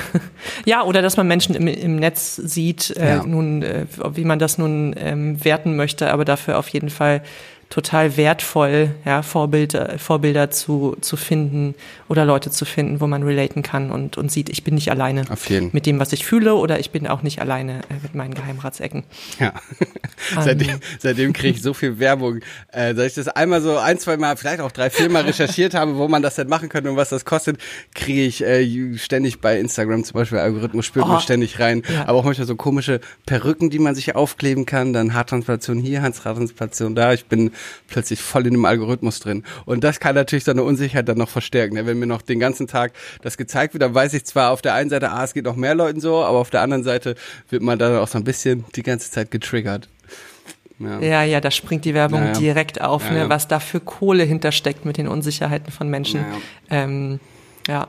[0.64, 3.22] Ja, oder dass man Menschen im, im Netz sieht, äh, Ja.
[3.24, 7.22] nun, äh, wie man das nun ähm, werten möchte, aber dafür auf jeden Fall
[7.72, 11.74] total wertvoll, ja, Vorbilder, Vorbilder zu, zu finden
[12.06, 15.24] oder Leute zu finden, wo man relaten kann und, und sieht, ich bin nicht alleine
[15.72, 19.04] mit dem, was ich fühle, oder ich bin auch nicht alleine äh, mit meinen Geheimratsecken.
[19.40, 19.54] Ja.
[20.38, 22.40] seitdem seitdem kriege ich so viel Werbung.
[22.72, 25.72] Äh, seit ich das einmal so ein, zwei Mal, vielleicht auch drei, vier Mal recherchiert
[25.72, 27.56] habe, wo man das denn machen könnte und was das kostet,
[27.94, 31.12] kriege ich äh, ständig bei Instagram zum Beispiel Algorithmus spürt Oh.
[31.14, 31.82] mir ständig rein.
[31.90, 32.06] Ja.
[32.06, 36.94] Aber auch manchmal so komische Perücken, die man sich aufkleben kann, dann Haartransplantation hier, Haartransplantation
[36.94, 37.14] da.
[37.14, 37.50] Ich bin
[37.88, 39.44] plötzlich voll in dem Algorithmus drin.
[39.64, 41.74] Und das kann natürlich so eine Unsicherheit dann noch verstärken.
[41.74, 41.86] ne?
[41.86, 42.92] Wenn mir noch den ganzen Tag
[43.22, 45.56] das gezeigt wird, dann weiß ich zwar auf der einen Seite, ah, es geht noch
[45.56, 47.14] mehr Leuten so, aber auf der anderen Seite
[47.50, 49.88] wird man dann auch so ein bisschen die ganze Zeit getriggert.
[50.78, 50.98] Ja.
[51.00, 52.32] Ja, ja, da springt die Werbung Ja, ja.
[52.32, 56.20] direkt auf, Ja, ne, was da für Kohle hintersteckt mit den Unsicherheiten von Menschen.
[56.70, 57.20] Ja, Ähm,
[57.68, 57.88] ja.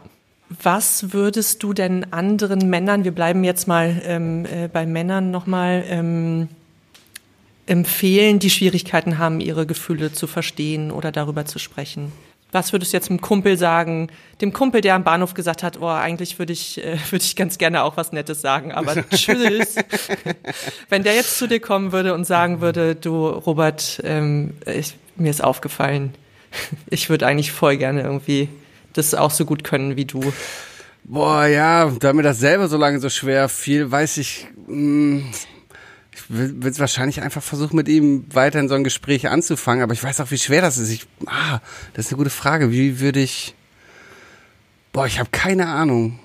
[0.62, 5.84] Was würdest du denn anderen Männern, wir bleiben jetzt mal ähm, äh, bei Männern nochmal,
[5.88, 6.50] ähm,
[7.66, 12.12] empfehlen, die Schwierigkeiten haben, ihre Gefühle zu verstehen oder darüber zu sprechen?
[12.52, 14.10] Was würdest du jetzt einem Kumpel sagen,
[14.40, 17.58] dem Kumpel, der am Bahnhof gesagt hat, oh, eigentlich würde ich, äh, würde ich ganz
[17.58, 19.76] gerne auch was Nettes sagen, aber tschüss.
[20.90, 25.32] Wenn der jetzt zu dir kommen würde und sagen würde, du, Robert, ähm, ich, mir
[25.32, 26.14] ist aufgefallen,
[26.90, 28.50] ich würde eigentlich voll gerne irgendwie
[28.94, 30.22] das auch so gut können wie du.
[31.06, 35.24] Boah, ja, da mir das selber so lange so schwer fiel, weiß ich, mh,
[36.16, 39.94] ich will es wahrscheinlich einfach versuchen, mit ihm weiter in so ein Gespräch anzufangen, aber
[39.94, 40.90] ich weiß auch, wie schwer das ist.
[40.90, 41.60] Ich, ah,
[41.94, 42.72] das ist eine gute Frage.
[42.72, 43.56] Wie würde ich,
[44.92, 46.20] boah, ich habe keine Ahnung.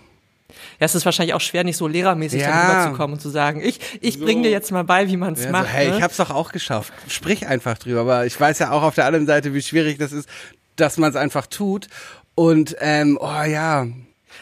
[0.81, 2.49] Ja, es ist wahrscheinlich auch schwer, nicht so lehrermäßig Ja.
[2.49, 4.25] dann rüberzukommen und zu sagen, ich, ich So.
[4.25, 5.67] bring dir jetzt mal bei, wie man es Ja, macht.
[5.67, 5.97] so, hey, ne?
[5.97, 6.93] ich hab's doch auch geschafft.
[7.09, 8.01] Sprich einfach drüber.
[8.01, 10.29] Aber ich weiß ja auch auf der anderen Seite, wie schwierig das ist,
[10.77, 11.89] dass man es einfach tut.
[12.35, 13.87] Und, ähm, oh ja,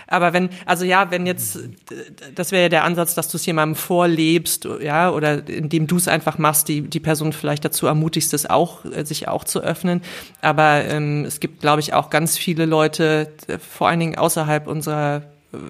[0.06, 1.58] Aber wenn, also ja, wenn jetzt,
[2.34, 6.08] das wäre ja der Ansatz, dass du es jemandem vorlebst, ja, oder indem du es
[6.08, 10.02] einfach machst, die, die Person vielleicht dazu ermutigst, es auch, äh, sich auch zu öffnen.
[10.42, 15.22] Aber ähm, es gibt, glaube ich, auch ganz viele Leute, vor allen Dingen außerhalb unserer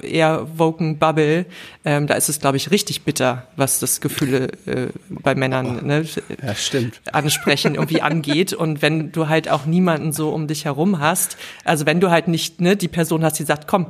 [0.03, 1.47] eher woken Bubble,
[1.85, 6.05] ähm, da ist es, glaube ich, richtig bitter, was das Gefühle äh, bei Männern ne,
[6.43, 7.01] ja, stimmt.
[7.13, 11.87] ansprechen irgendwie angeht und wenn du halt auch niemanden so um dich herum hast, also
[11.87, 13.87] wenn du halt nicht ne die Person hast, die sagt, komm,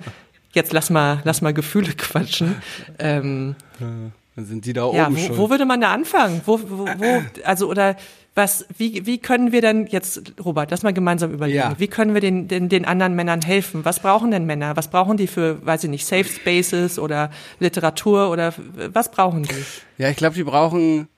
[0.56, 2.56] jetzt lass mal lass mal Gefühle quatschen,
[2.98, 5.38] ähm, Dann sind die da ja, oben wo, schon.
[5.38, 6.40] wo würde man da anfangen?
[6.44, 7.96] Wo, wo, wo, also oder
[8.34, 11.74] was, wie, wie können wir denn jetzt, Robert, lass mal gemeinsam überlegen, Ja.
[11.78, 13.86] wie können wir den, den, den anderen Männern helfen?
[13.86, 14.76] Was brauchen denn Männer?
[14.76, 17.30] Was brauchen die für, weiß ich nicht, Safe Spaces oder
[17.60, 18.52] Literatur oder
[18.92, 19.54] was brauchen die?
[19.96, 21.08] Ja, ich glaube, die brauchen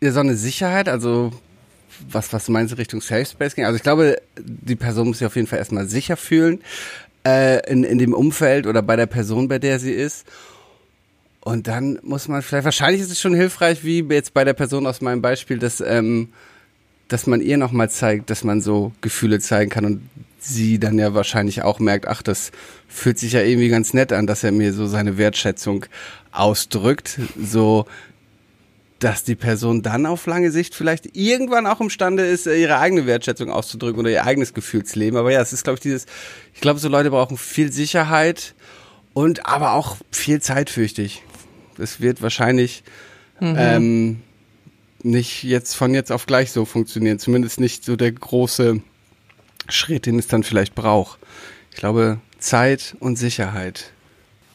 [0.00, 1.32] ja so eine Sicherheit, also
[2.10, 3.66] was, was meinst du Richtung Safe Space ging?
[3.66, 6.60] Also ich glaube, die Person muss sich auf jeden Fall erstmal sicher fühlen
[7.28, 10.26] äh, in, in dem Umfeld oder bei der Person, bei der sie ist.
[11.40, 14.86] Und dann muss man vielleicht, wahrscheinlich ist es schon hilfreich, wie jetzt bei der Person
[14.86, 16.28] aus meinem Beispiel, dass, ähm,
[17.08, 20.02] dass man ihr nochmal zeigt, dass man so Gefühle zeigen kann und
[20.38, 22.52] sie dann ja wahrscheinlich auch merkt, ach, das
[22.86, 25.86] fühlt sich ja irgendwie ganz nett an, dass er mir so seine Wertschätzung
[26.32, 27.86] ausdrückt, so
[28.98, 33.06] dass die Person dann auf lange Sicht vielleicht irgendwann auch imstande ist, äh, ihre eigene
[33.06, 35.18] Wertschätzung auszudrücken oder ihr eigenes Gefühlsleben.
[35.18, 36.06] Aber ja, es ist, glaube ich, dieses,
[36.54, 38.54] ich glaube, so Leute brauchen viel Sicherheit
[39.14, 41.22] und aber auch viel Zeit, fürchte ich.
[41.76, 42.82] Das wird wahrscheinlich
[43.40, 44.22] ähm,
[45.02, 47.20] nicht jetzt von jetzt auf gleich so funktionieren.
[47.20, 48.80] Zumindest nicht so der große
[49.68, 51.18] Schritt, den es dann vielleicht braucht.
[51.70, 53.92] Ich glaube, Zeit und Sicherheit.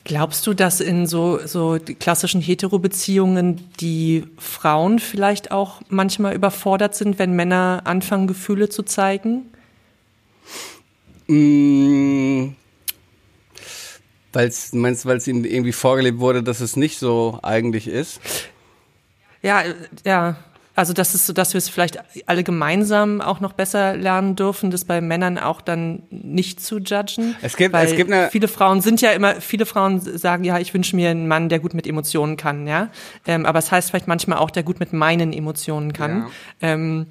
[0.05, 7.19] Glaubst du, dass in so, so klassischen Hetero-Beziehungen die Frauen vielleicht auch manchmal überfordert sind,
[7.19, 9.45] wenn Männer anfangen, Gefühle zu zeigen?
[11.27, 12.49] Mm,
[14.33, 18.19] weil's, meinst du, weil es ihnen irgendwie vorgelebt wurde, dass es nicht so eigentlich ist?
[19.41, 19.75] Ja, äh,
[20.05, 20.35] ja.
[20.75, 24.71] Also das ist so, dass wir es vielleicht alle gemeinsam auch noch besser lernen dürfen,
[24.71, 27.35] das bei Männern auch dann nicht zu judgen.
[27.43, 30.73] Es gibt- es gibt eine- viele Frauen sind ja immer, viele Frauen sagen ja, ich
[30.73, 32.89] wünsche mir einen Mann, der gut mit Emotionen kann, ja.
[33.27, 36.17] Ähm, aber es heißt vielleicht manchmal auch, der gut mit meinen Emotionen kann.
[36.61, 36.69] Ja.
[36.73, 37.05] Ähm,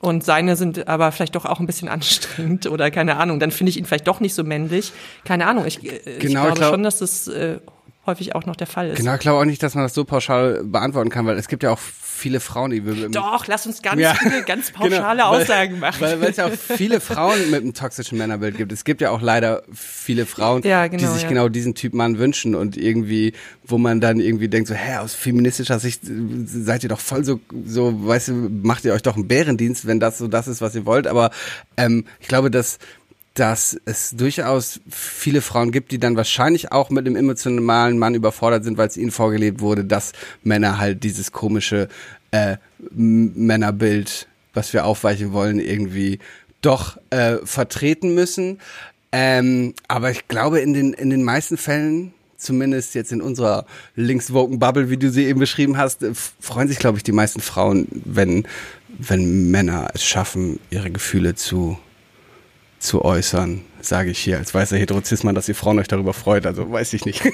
[0.00, 1.88] und seine sind aber vielleicht doch auch ein bisschen
[2.58, 3.40] anstrengend oder keine Ahnung.
[3.40, 4.92] Dann finde ich ihn vielleicht doch nicht so männlich.
[5.24, 5.64] Keine Ahnung.
[5.64, 7.58] Ich, äh, ich Genau, glaube ich glaub- schon, dass das äh,
[8.06, 8.96] häufig auch noch der Fall ist.
[8.96, 11.62] Genau, ich glaube auch nicht, dass man das so pauschal beantworten kann, weil es gibt
[11.62, 14.14] ja auch viele Frauen, die wir Doch, lass uns ganz Ja.
[14.14, 16.00] viele, ganz pauschale Genau, weil- Aussagen machen.
[16.00, 18.72] Weil es ja auch viele Frauen mit einem toxischen Männerbild gibt.
[18.72, 21.28] Es gibt ja auch leider viele Frauen, Ja, die genau, sich ja.
[21.28, 23.34] genau diesen Typ Mann wünschen und irgendwie,
[23.64, 26.10] wo man dann irgendwie denkt, so, hä, aus feministischer Sicht äh,
[26.46, 28.32] seid ihr doch voll so, so, weißt du,
[28.62, 31.06] macht ihr euch doch einen Bärendienst, wenn das so das ist, was ihr wollt.
[31.06, 31.30] Aber
[31.76, 32.78] ähm, ich glaube, dass
[33.36, 38.64] dass es durchaus viele Frauen gibt, die dann wahrscheinlich auch mit einem emotionalen Mann überfordert
[38.64, 40.12] sind, weil es ihnen vorgelebt wurde, dass
[40.42, 41.88] Männer halt dieses komische
[42.30, 42.56] äh,
[42.90, 46.18] Männerbild, was wir aufweichen wollen, irgendwie
[46.62, 48.58] doch äh, vertreten müssen.
[49.12, 53.66] Ähm, aber ich glaube, in den, in den meisten Fällen, zumindest jetzt in unserer
[53.96, 57.42] linkswoken Bubble, wie du sie eben beschrieben hast, äh, freuen sich, glaube ich, die meisten
[57.42, 58.46] Frauen, wenn,
[58.88, 61.78] wenn Männer es schaffen, ihre Gefühle zu
[62.78, 66.70] zu äußern, sage ich hier als weißer Heterozismann, dass ihr Frauen euch darüber freut, also
[66.70, 67.22] weiß ich nicht.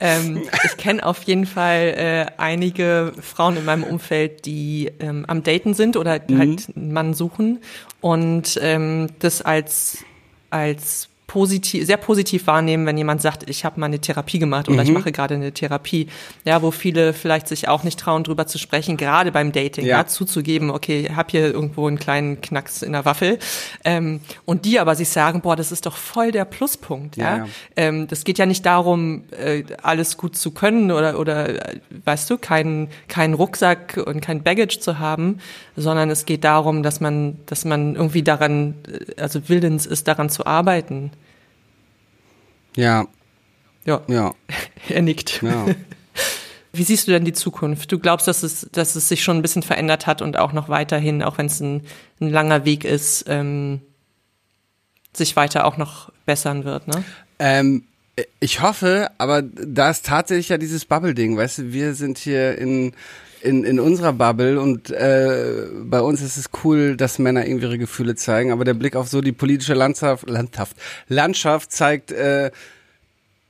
[0.00, 5.42] Ähm, ich kenne auf jeden Fall äh, einige Frauen in meinem Umfeld, die ähm, am
[5.42, 7.58] Daten sind oder halt einen Mann suchen.
[8.00, 10.04] Und ähm, das als
[10.50, 14.82] als positiv, sehr positiv wahrnehmen, wenn jemand sagt, ich habe mal eine Therapie gemacht oder
[14.82, 16.08] ich mache gerade eine Therapie,
[16.44, 19.98] ja, wo viele vielleicht sich auch nicht trauen, drüber zu sprechen, gerade beim Dating, Ja.
[19.98, 23.38] ja, zuzugeben, okay, ich habe hier irgendwo einen kleinen Knacks in der Waffel,
[23.84, 27.28] ähm, und die aber sich sagen, boah, das ist doch voll der Pluspunkt, ja.
[27.28, 27.46] Ja, ja.
[27.76, 32.30] Ähm, das geht ja nicht darum, äh, alles gut zu können oder oder äh, weißt
[32.30, 35.40] du, keinen keinen Rucksack und kein Baggage zu haben,
[35.76, 40.30] sondern es geht darum, dass man dass man irgendwie daran, äh, also willens ist, daran
[40.30, 41.10] zu arbeiten.
[42.76, 43.06] Ja,
[43.84, 44.34] Ja, ja,
[44.88, 45.42] er nickt.
[45.42, 45.66] ja.
[46.72, 47.90] Wie siehst du denn die Zukunft?
[47.90, 50.68] Du glaubst, dass es, dass es sich schon ein bisschen verändert hat und auch noch
[50.68, 51.82] weiterhin, auch wenn es ein,
[52.20, 53.80] ein langer Weg ist, ähm,
[55.14, 57.02] sich weiter auch noch bessern wird, ne?
[57.38, 57.84] Ähm,
[58.38, 62.92] ich hoffe, aber da ist tatsächlich ja dieses Bubble-Ding, weißt du, wir sind hier in
[63.42, 67.78] in, in unserer Bubble und äh, bei uns ist es cool, dass Männer irgendwie ihre
[67.78, 70.76] Gefühle zeigen, aber der Blick auf so die politische Landschaft, Landschaft,
[71.08, 72.50] Landschaft zeigt, äh,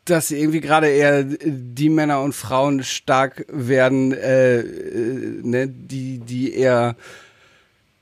[0.05, 6.55] dass irgendwie gerade eher die Männer und Frauen stark werden, äh, äh, ne, die, die
[6.55, 6.97] eher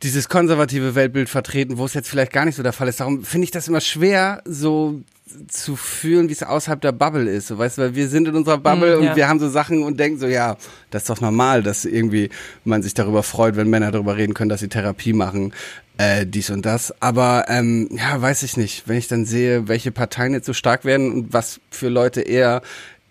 [0.03, 3.01] dieses konservative Weltbild vertreten, wo es jetzt vielleicht gar nicht so der Fall ist.
[3.01, 5.01] Darum finde ich das immer schwer, so
[5.49, 7.49] zu fühlen, wie es außerhalb der Bubble ist.
[7.49, 9.17] So, weißt du, weil wir sind in unserer Bubble Mm, und ja.
[9.17, 10.57] wir haben so Sachen und denken so, ja,
[10.91, 12.31] das ist doch normal, dass irgendwie
[12.65, 15.53] man sich darüber freut, wenn Männer darüber reden können, dass sie Therapie machen,
[15.99, 16.95] äh, dies und das.
[17.03, 18.87] Aber ähm, ja, weiß ich nicht.
[18.87, 22.63] Wenn ich dann sehe, welche Parteien jetzt so stark werden und was für Leute eher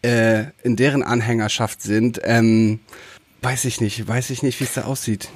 [0.02, 2.80] äh, in deren Anhängerschaft sind, ähm,
[3.42, 5.30] weiß ich nicht, weiß ich nicht, wie es da aussieht.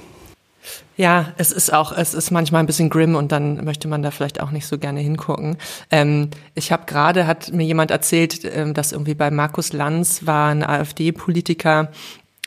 [0.96, 4.10] Ja, es ist auch, es ist manchmal ein bisschen grim und dann möchte man da
[4.10, 5.56] vielleicht auch nicht so gerne hingucken.
[5.90, 10.50] Ähm, ich habe gerade, hat mir jemand erzählt, ähm, dass irgendwie bei Markus Lanz war
[10.50, 11.90] ein AfD-Politiker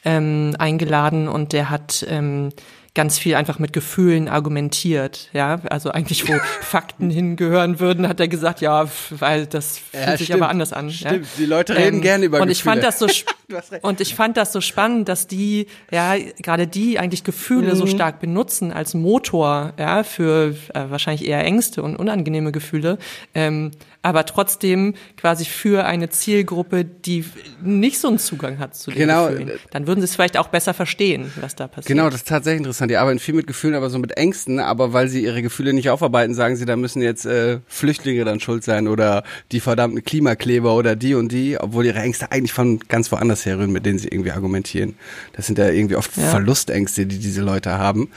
[0.05, 2.49] ähm, eingeladen und der hat ähm,
[2.95, 8.27] ganz viel einfach mit Gefühlen argumentiert, ja, also eigentlich wo Fakten hingehören würden, hat er
[8.27, 10.91] gesagt, ja, weil das fühlt ja, sich aber anders an.
[10.91, 11.31] Stimmt, ja.
[11.39, 12.51] die Leute reden ähm, gerne über und Gefühle.
[12.51, 13.07] Ich fand das so
[13.81, 17.77] und ich fand das so spannend, dass die, ja, gerade die eigentlich Gefühle mhm.
[17.77, 22.97] so stark benutzen als Motor, ja, für äh, wahrscheinlich eher Ängste und unangenehme Gefühle.
[23.33, 23.71] Ähm,
[24.03, 27.23] aber trotzdem quasi für eine Zielgruppe, die
[27.63, 29.29] nicht so einen Zugang hat zu den genau.
[29.29, 29.51] Gefühlen.
[29.71, 31.87] Dann würden sie es vielleicht auch besser verstehen, was da passiert.
[31.87, 32.91] Genau, das ist tatsächlich interessant.
[32.91, 34.59] Die arbeiten viel mit Gefühlen, aber so mit Ängsten.
[34.59, 38.41] Aber weil sie ihre Gefühle nicht aufarbeiten, sagen sie, da müssen jetzt äh, Flüchtlinge dann
[38.41, 39.23] schuld sein oder
[39.53, 43.71] die verdammten Klimakleber oder die und die, obwohl ihre Ängste eigentlich von ganz woanders herrühren,
[43.71, 44.95] mit denen sie irgendwie argumentieren.
[45.33, 46.23] Das sind ja irgendwie oft ja.
[46.23, 48.09] Verlustängste, die diese Leute haben.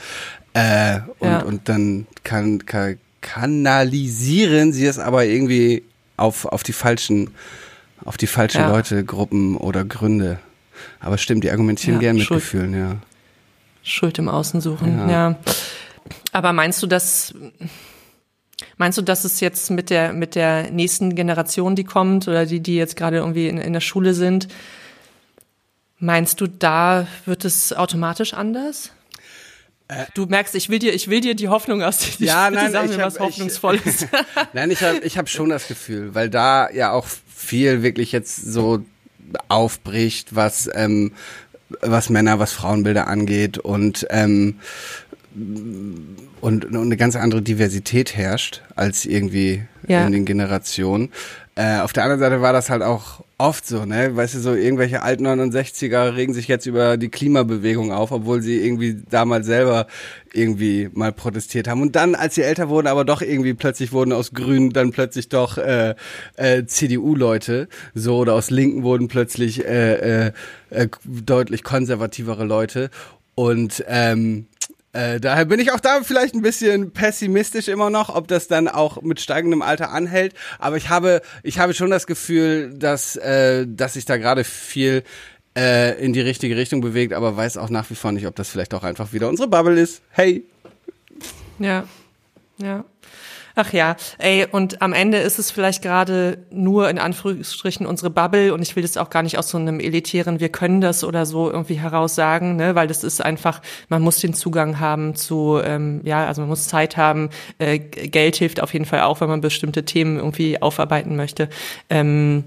[0.53, 1.39] Äh, und, ja.
[1.41, 5.83] und dann kann, kann kanalisieren sie es aber irgendwie
[6.15, 7.31] auf, auf die falschen,
[8.05, 8.69] auf die falschen ja.
[8.69, 10.39] Leute, Gruppen oder Gründe.
[10.99, 12.97] Aber stimmt, die argumentieren gern mit Schuld, Gefühlen, ja.
[13.83, 15.09] Schuld im Außen suchen, ja.
[15.09, 15.35] ja.
[16.31, 17.33] Aber meinst du, dass
[18.77, 22.59] Meinst du, dass es jetzt mit der, mit der nächsten Generation, die kommt, oder die,
[22.59, 24.47] die jetzt gerade irgendwie in, in der Schule sind,
[25.99, 28.91] meinst du, da wird es automatisch anders?
[29.87, 32.27] Äh, du merkst, ich will dir, ich will dir die Hoffnung aus dir.
[32.27, 34.07] Ja, nein, sagen ich mir was Hoffnungsvolles.
[34.53, 38.35] nein, ich habe ich hab schon das Gefühl, weil da ja auch viel wirklich jetzt
[38.35, 38.83] so
[39.47, 41.13] aufbricht, was ähm,
[41.81, 44.59] was Männer, was Frauenbilder angeht und ähm,
[46.41, 50.05] und, und eine ganz andere Diversität herrscht als irgendwie ja.
[50.05, 51.11] in den Generationen.
[51.55, 54.15] Äh, auf der anderen Seite war das halt auch oft so, ne?
[54.15, 58.59] Weißt du, so irgendwelche alten 69er regen sich jetzt über die Klimabewegung auf, obwohl sie
[58.65, 59.87] irgendwie damals selber
[60.33, 61.81] irgendwie mal protestiert haben.
[61.81, 65.29] Und dann, als sie älter wurden, aber doch irgendwie plötzlich wurden aus Grünen dann plötzlich
[65.29, 65.93] doch äh,
[66.35, 70.31] äh, CDU-Leute, so oder aus Linken wurden plötzlich äh, äh,
[70.71, 72.89] äh, deutlich konservativere Leute.
[73.35, 74.47] Und ähm,
[74.97, 78.67] äh, daher bin ich auch da vielleicht ein bisschen pessimistisch immer noch, ob das dann
[78.67, 80.33] auch mit steigendem Alter anhält.
[80.57, 85.03] Aber ich habe, ich habe schon das Gefühl, dass, äh, dass sich da gerade viel
[85.55, 88.49] äh, in die richtige Richtung bewegt, aber weiß auch nach wie vor nicht, ob das
[88.49, 90.01] vielleicht auch einfach wieder unsere Bubble ist.
[90.09, 90.43] Hey.
[91.59, 91.83] Ja,
[92.57, 92.83] ja.
[93.59, 98.53] Ach ja, ey, und am Ende ist es vielleicht gerade nur in Anführungsstrichen unsere Bubble
[98.53, 101.25] und ich will das auch gar nicht aus so einem elitären Wir können das oder
[101.25, 105.59] so irgendwie heraus sagen, ne, weil das ist einfach, man muss den Zugang haben zu,
[105.63, 109.27] ähm, ja, also man muss Zeit haben, äh, Geld hilft auf jeden Fall auch, wenn
[109.27, 111.49] man bestimmte Themen irgendwie aufarbeiten möchte.
[111.89, 112.43] Ähm,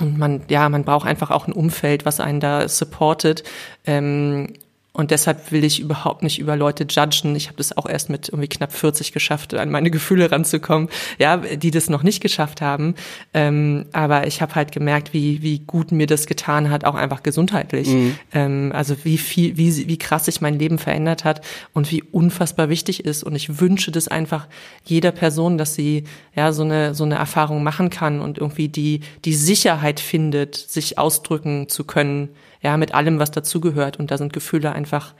[0.00, 3.42] und man, ja, man braucht einfach auch ein Umfeld, was einen da supportet.
[3.84, 4.54] Ähm,
[4.98, 7.36] und deshalb will ich überhaupt nicht über Leute judgen.
[7.36, 10.88] Ich habe das auch erst mit irgendwie knapp 40 geschafft, an meine Gefühle ranzukommen,
[11.20, 12.96] ja, die das noch nicht geschafft haben.
[13.32, 17.22] Ähm, aber ich habe halt gemerkt, wie, wie gut mir das getan hat, auch einfach
[17.22, 17.86] gesundheitlich.
[17.86, 18.18] Mhm.
[18.32, 21.42] Ähm, also wie viel, wie, wie krass sich mein Leben verändert hat
[21.72, 23.22] und wie unfassbar wichtig ist.
[23.22, 24.48] Und ich wünsche das einfach
[24.84, 26.02] jeder Person, dass sie
[26.34, 30.98] ja so eine, so eine Erfahrung machen kann und irgendwie die, die Sicherheit findet, sich
[30.98, 32.30] ausdrücken zu können
[32.60, 33.98] ja, mit allem, was dazugehört.
[33.98, 35.14] Und da sind Gefühle einfach,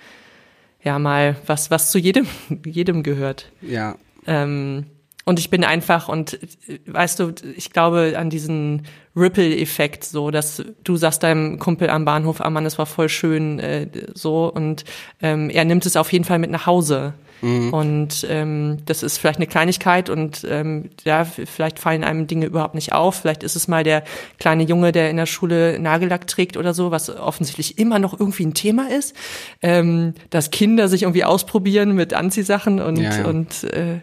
[0.82, 2.26] ja, mal was, was zu jedem,
[2.64, 3.50] jedem gehört.
[3.60, 3.96] Ja.
[4.26, 4.86] Ähm,
[5.28, 6.38] und ich bin einfach, und
[6.86, 12.40] weißt du, ich glaube an diesen Ripple-Effekt, so, dass du sagst deinem Kumpel am Bahnhof,
[12.40, 14.84] ah Mann, das war voll schön, äh, so, und
[15.20, 17.12] ähm, er nimmt es auf jeden Fall mit nach Hause.
[17.42, 17.72] Mhm.
[17.72, 22.74] Und ähm, das ist vielleicht eine Kleinigkeit und ähm, ja, vielleicht fallen einem Dinge überhaupt
[22.74, 23.16] nicht auf.
[23.16, 24.02] Vielleicht ist es mal der
[24.38, 28.46] kleine Junge, der in der Schule Nagellack trägt oder so, was offensichtlich immer noch irgendwie
[28.46, 29.14] ein Thema ist.
[29.62, 33.26] Ähm, dass Kinder sich irgendwie ausprobieren mit Anziehsachen und, ja, ja.
[33.26, 34.00] und, äh,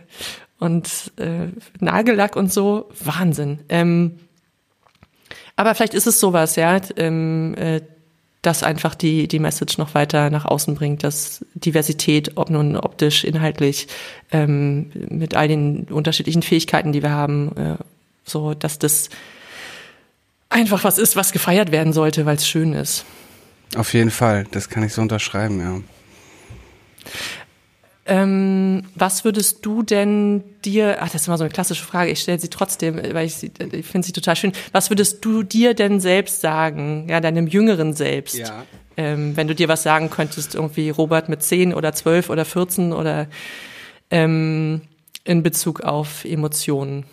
[0.59, 1.47] und äh,
[1.79, 2.89] Nagellack und so.
[3.03, 3.59] Wahnsinn.
[3.69, 4.19] Ähm,
[5.55, 6.79] aber vielleicht ist es sowas, ja.
[6.97, 7.81] Ähm, äh,
[8.45, 13.23] das einfach die, die Message noch weiter nach außen bringt, dass Diversität, ob nun optisch,
[13.23, 13.87] inhaltlich,
[14.31, 17.75] ähm, mit all den unterschiedlichen Fähigkeiten, die wir haben, äh,
[18.23, 19.09] so, dass das
[20.49, 23.05] einfach was ist, was gefeiert werden sollte, weil es schön ist.
[23.75, 25.81] Auf jeden Fall, das kann ich so unterschreiben, ja.
[28.07, 32.21] Ähm, was würdest du denn dir, ach, das ist immer so eine klassische Frage, ich
[32.21, 34.51] stelle sie trotzdem, weil ich, sie, ich finde sie total schön.
[34.71, 38.37] Was würdest du dir denn selbst sagen, ja, deinem jüngeren Selbst?
[38.37, 38.63] Ja.
[38.95, 42.93] Ähm, wenn du dir was sagen könntest, irgendwie Robert mit 10 oder 12 oder 14
[42.93, 43.27] oder
[44.11, 44.81] ähm,
[45.23, 47.05] in Bezug auf Emotionen?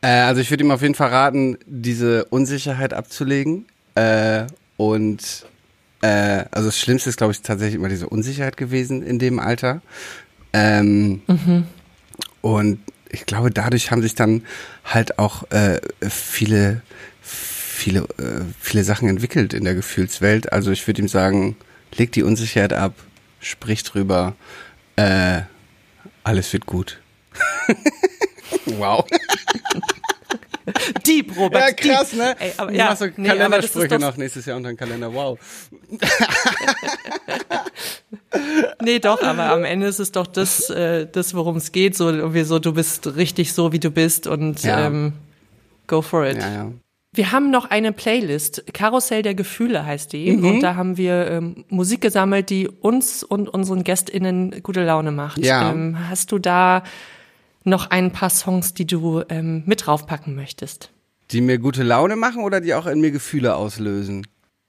[0.00, 4.44] Äh, also ich würde ihm auf jeden Fall raten, diese Unsicherheit abzulegen äh,
[4.76, 5.44] und
[6.04, 9.80] Äh, also das Schlimmste ist, glaube ich, tatsächlich immer diese Unsicherheit gewesen in dem Alter.
[10.52, 11.64] Ähm, mhm.
[12.42, 14.42] Und ich glaube, dadurch haben sich dann
[14.84, 16.82] halt auch äh, viele,
[17.22, 20.52] viele, äh, viele Sachen entwickelt in der Gefühlswelt.
[20.52, 21.56] Also ich würde ihm sagen,
[21.96, 22.92] leg die Unsicherheit ab,
[23.40, 24.34] sprich drüber,
[24.96, 25.40] äh,
[26.22, 27.00] alles wird gut.
[28.66, 29.06] wow.
[31.06, 31.60] Deep, Robert.
[31.60, 32.34] Ja, krass, ne?
[32.38, 35.12] Ey, aber, ja, so nee, Kalendersprüche noch nächstes Jahr unter den Kalender.
[35.12, 35.38] Wow.
[38.82, 41.96] nee, doch, aber am Ende ist es doch das, äh, das worum es geht.
[41.96, 44.86] So irgendwie so, du bist richtig so, wie du bist und ja.
[44.86, 45.12] ähm,
[45.86, 46.38] go for it.
[46.38, 46.72] Ja, ja.
[47.12, 50.32] Wir haben noch eine Playlist, Karussell der Gefühle heißt die.
[50.32, 50.44] Mhm.
[50.44, 55.38] Und da haben wir ähm, Musik gesammelt, die uns und unseren GästInnen gute Laune macht.
[55.38, 55.70] Ja.
[55.70, 56.82] Ähm, hast du da
[57.64, 60.90] noch ein paar Songs, die du ähm, mit draufpacken möchtest?
[61.30, 64.26] Die mir gute Laune machen oder die auch in mir Gefühle auslösen?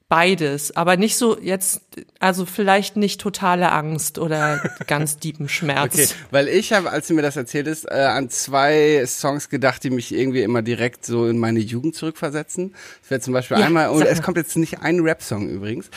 [0.07, 1.81] Beides, aber nicht so jetzt,
[2.19, 5.95] also vielleicht nicht totale Angst oder ganz tiefen Schmerz.
[5.95, 9.83] Okay, weil ich habe, als du mir das erzählt hast, äh, an zwei Songs gedacht,
[9.83, 12.75] die mich irgendwie immer direkt so in meine Jugend zurückversetzen.
[13.01, 15.89] Das wäre zum Beispiel ja, einmal, und es kommt jetzt nicht ein Rap-Song übrigens,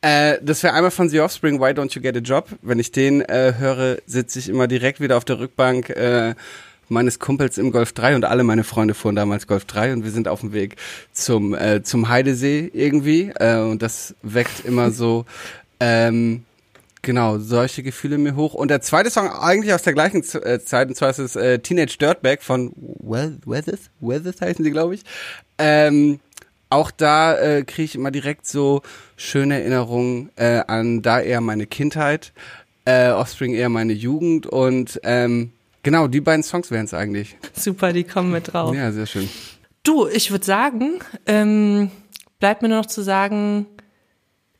[0.00, 2.48] äh, das wäre einmal von The Offspring, Why Don't You Get a Job.
[2.62, 6.36] Wenn ich den äh, höre, sitze ich immer direkt wieder auf der Rückbank äh,
[6.88, 10.10] meines Kumpels im Golf 3 und alle meine Freunde fuhren damals Golf 3 und wir
[10.10, 10.76] sind auf dem Weg
[11.12, 15.24] zum, äh, zum Heidesee irgendwie äh, und das weckt immer so
[15.80, 16.44] ähm,
[17.02, 18.54] genau solche Gefühle mir hoch.
[18.54, 21.36] Und der zweite Song eigentlich aus der gleichen Z äh, Zeit und zwar ist es
[21.36, 25.02] äh, Teenage Dirtbag von Weathers, Weathers heißen sie glaube ich.
[25.58, 26.20] Ähm,
[26.68, 28.82] auch da äh, kriege ich immer direkt so
[29.16, 32.32] schöne Erinnerungen äh, an da eher meine Kindheit,
[32.84, 35.52] äh, Offspring eher meine Jugend und ähm,
[35.86, 37.36] Genau, die beiden Songs wären es eigentlich.
[37.54, 38.74] Super, die kommen mit drauf.
[38.74, 39.28] Ja, sehr schön.
[39.84, 41.92] Du, ich würde sagen, ähm,
[42.40, 43.66] bleibt mir nur noch zu sagen,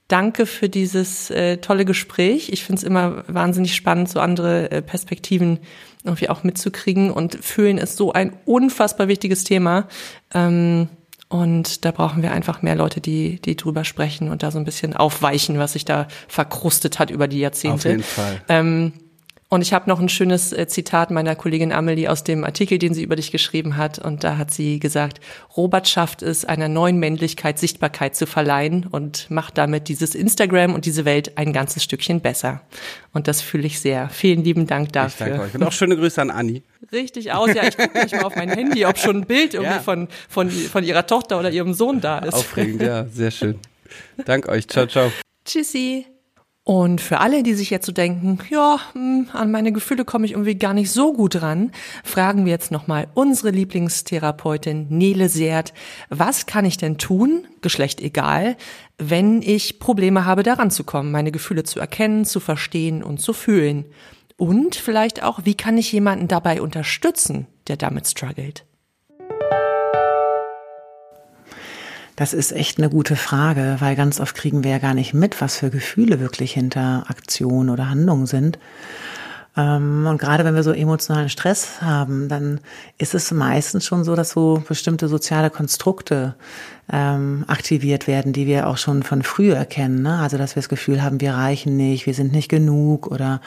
[0.07, 2.51] danke für dieses äh, tolle Gespräch.
[2.51, 5.59] Ich finde es immer wahnsinnig spannend, so andere äh, Perspektiven
[6.05, 7.11] irgendwie auch mitzukriegen.
[7.11, 9.89] Und Fühlen ist so ein unfassbar wichtiges Thema.
[10.33, 10.89] Ähm,
[11.29, 14.65] und da brauchen wir einfach mehr Leute, die, die drüber sprechen und da so ein
[14.65, 17.75] bisschen aufweichen, was sich da verkrustet hat über die Jahrzehnte.
[17.75, 18.43] Auf jeden Fall.
[18.49, 18.93] Ähm,
[19.49, 22.95] und ich habe noch ein schönes äh, Zitat meiner Kollegin Amelie aus dem Artikel, den
[22.95, 24.01] sie über dich geschrieben hat.
[24.01, 25.21] Und da hat sie gesagt,
[25.57, 30.85] Robert schafft es, einer neuen Männlichkeit Sichtbarkeit zu verleihen und macht damit dieses Instagram und
[30.85, 32.63] diese Welt ein ganzes Stückchen besser.
[33.13, 34.09] Und das fühle ich sehr.
[34.09, 35.27] Vielen lieben Dank dafür.
[35.27, 35.55] Ich danke euch.
[35.55, 36.65] Und auch schöne Grüße an Anni.
[36.91, 37.55] Richtig aus.
[37.55, 39.81] Ja, ich gucke gleich mal auf mein Handy, ob schon ein Bild irgendwie ja.
[39.81, 42.35] von, von, von ihrer Tochter oder ihrem Sohn da ist.
[42.35, 43.07] Aufregend, ja.
[43.07, 43.61] Sehr schön.
[44.25, 44.67] Dank euch.
[44.67, 45.13] Ciao, ciao.
[45.45, 46.07] Tschüssi.
[46.69, 50.33] Und für alle, die sich jetzt so denken, ja, hm, an meine Gefühle komme ich
[50.33, 51.71] irgendwie gar nicht so gut ran,
[52.03, 55.73] fragen wir jetzt nochmal unsere Lieblingstherapeutin Nele Seert,
[56.09, 58.57] was kann ich denn tun, Geschlecht egal,
[58.99, 63.33] wenn ich Probleme habe, daran zu kommen, meine Gefühle zu erkennen, zu verstehen und zu
[63.33, 63.85] fühlen?
[64.37, 68.65] Und vielleicht auch, wie kann ich jemanden dabei unterstützen, der damit struggelt?
[72.17, 75.41] Das ist echt eine gute Frage, weil ganz oft kriegen wir ja gar nicht mit,
[75.43, 78.59] was für Gefühle wirklich hinter Aktionen oder Handlungen sind.
[79.55, 82.61] Ähm, und gerade wenn wir so emotionalen Stress haben, dann
[82.97, 86.35] ist es meistens schon so, dass so bestimmte soziale Konstrukte
[86.93, 90.03] ähm, aktiviert werden, die wir auch schon von früher kennen.
[90.03, 90.19] Ne?
[90.19, 93.41] Also dass wir das Gefühl haben, wir reichen nicht, wir sind nicht genug oder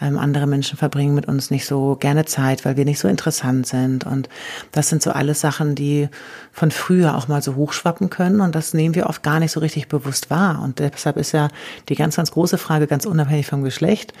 [0.00, 3.66] ähm, andere Menschen verbringen mit uns nicht so gerne Zeit, weil wir nicht so interessant
[3.66, 4.04] sind.
[4.04, 4.28] Und
[4.72, 6.08] das sind so alles Sachen, die
[6.52, 9.60] von früher auch mal so hochschwappen können und das nehmen wir oft gar nicht so
[9.60, 10.60] richtig bewusst wahr.
[10.62, 11.48] Und deshalb ist ja
[11.88, 14.12] die ganz, ganz große Frage, ganz unabhängig vom Geschlecht,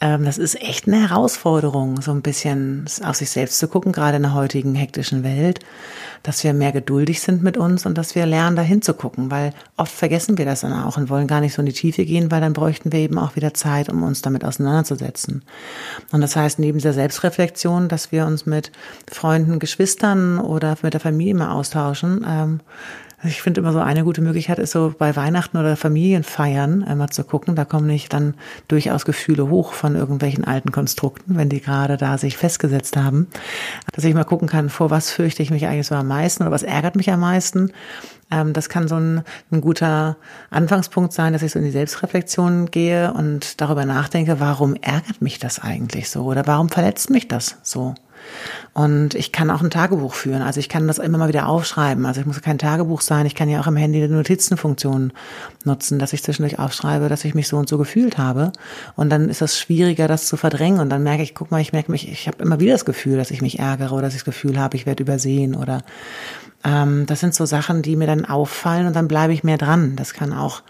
[0.00, 4.16] ähm, das ist echt eine Herausforderung, so ein bisschen auf sich selbst zu gucken, gerade
[4.18, 5.60] in der heutigen hektischen Welt
[6.22, 9.92] dass wir mehr geduldig sind mit uns und dass wir lernen, da hinzugucken, weil oft
[9.92, 12.40] vergessen wir das dann auch und wollen gar nicht so in die Tiefe gehen, weil
[12.40, 15.42] dann bräuchten wir eben auch wieder Zeit, um uns damit auseinanderzusetzen.
[16.12, 18.72] Und das heißt, neben der Selbstreflexion, dass wir uns mit
[19.10, 22.60] Freunden, Geschwistern oder mit der Familie mal austauschen, ähm,
[23.24, 27.24] ich finde immer so eine gute Möglichkeit ist so bei Weihnachten oder Familienfeiern einmal zu
[27.24, 27.56] gucken.
[27.56, 28.34] Da kommen nicht dann
[28.68, 33.26] durchaus Gefühle hoch von irgendwelchen alten Konstrukten, wenn die gerade da sich festgesetzt haben.
[33.92, 36.52] Dass ich mal gucken kann, vor was fürchte ich mich eigentlich so am meisten oder
[36.52, 37.72] was ärgert mich am meisten.
[38.30, 40.16] Ähm, das kann so ein, ein guter
[40.50, 45.40] Anfangspunkt sein, dass ich so in die Selbstreflexion gehe und darüber nachdenke, warum ärgert mich
[45.40, 47.96] das eigentlich so oder warum verletzt mich das so?
[48.78, 50.40] Und ich kann auch ein Tagebuch führen.
[50.40, 52.06] Also ich kann das immer mal wieder aufschreiben.
[52.06, 53.26] Also ich muss kein Tagebuch sein.
[53.26, 55.12] Ich kann ja auch im Handy die Notizenfunktion
[55.64, 58.52] nutzen, dass ich zwischendurch aufschreibe, dass ich mich so und so gefühlt habe.
[58.94, 60.78] Und dann ist das schwieriger, das zu verdrängen.
[60.78, 63.16] Und dann merke ich, guck mal, ich merke mich, ich habe immer wieder das Gefühl,
[63.16, 65.82] dass ich mich ärgere oder dass ich das Gefühl habe, ich werde übersehen oder
[66.64, 69.94] ähm, das sind so Sachen, die mir dann auffallen und dann bleibe ich mehr dran.
[69.96, 70.62] Das kann auch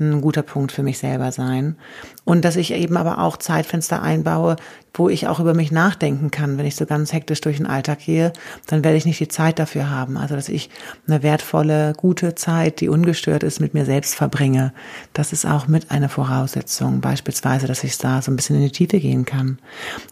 [0.00, 1.76] ein guter Punkt für mich selber sein.
[2.24, 4.56] Und dass ich eben aber auch Zeitfenster einbaue,
[4.94, 6.56] wo ich auch über mich nachdenken kann.
[6.56, 8.32] Wenn ich so ganz hektisch durch den Alltag gehe,
[8.66, 10.16] dann werde ich nicht die Zeit dafür haben.
[10.16, 10.70] Also, dass ich
[11.06, 14.72] eine wertvolle, gute Zeit, die ungestört ist, mit mir selbst verbringe.
[15.12, 17.00] Das ist auch mit einer Voraussetzung.
[17.00, 19.58] Beispielsweise, dass ich da so ein bisschen in die Tiefe gehen kann.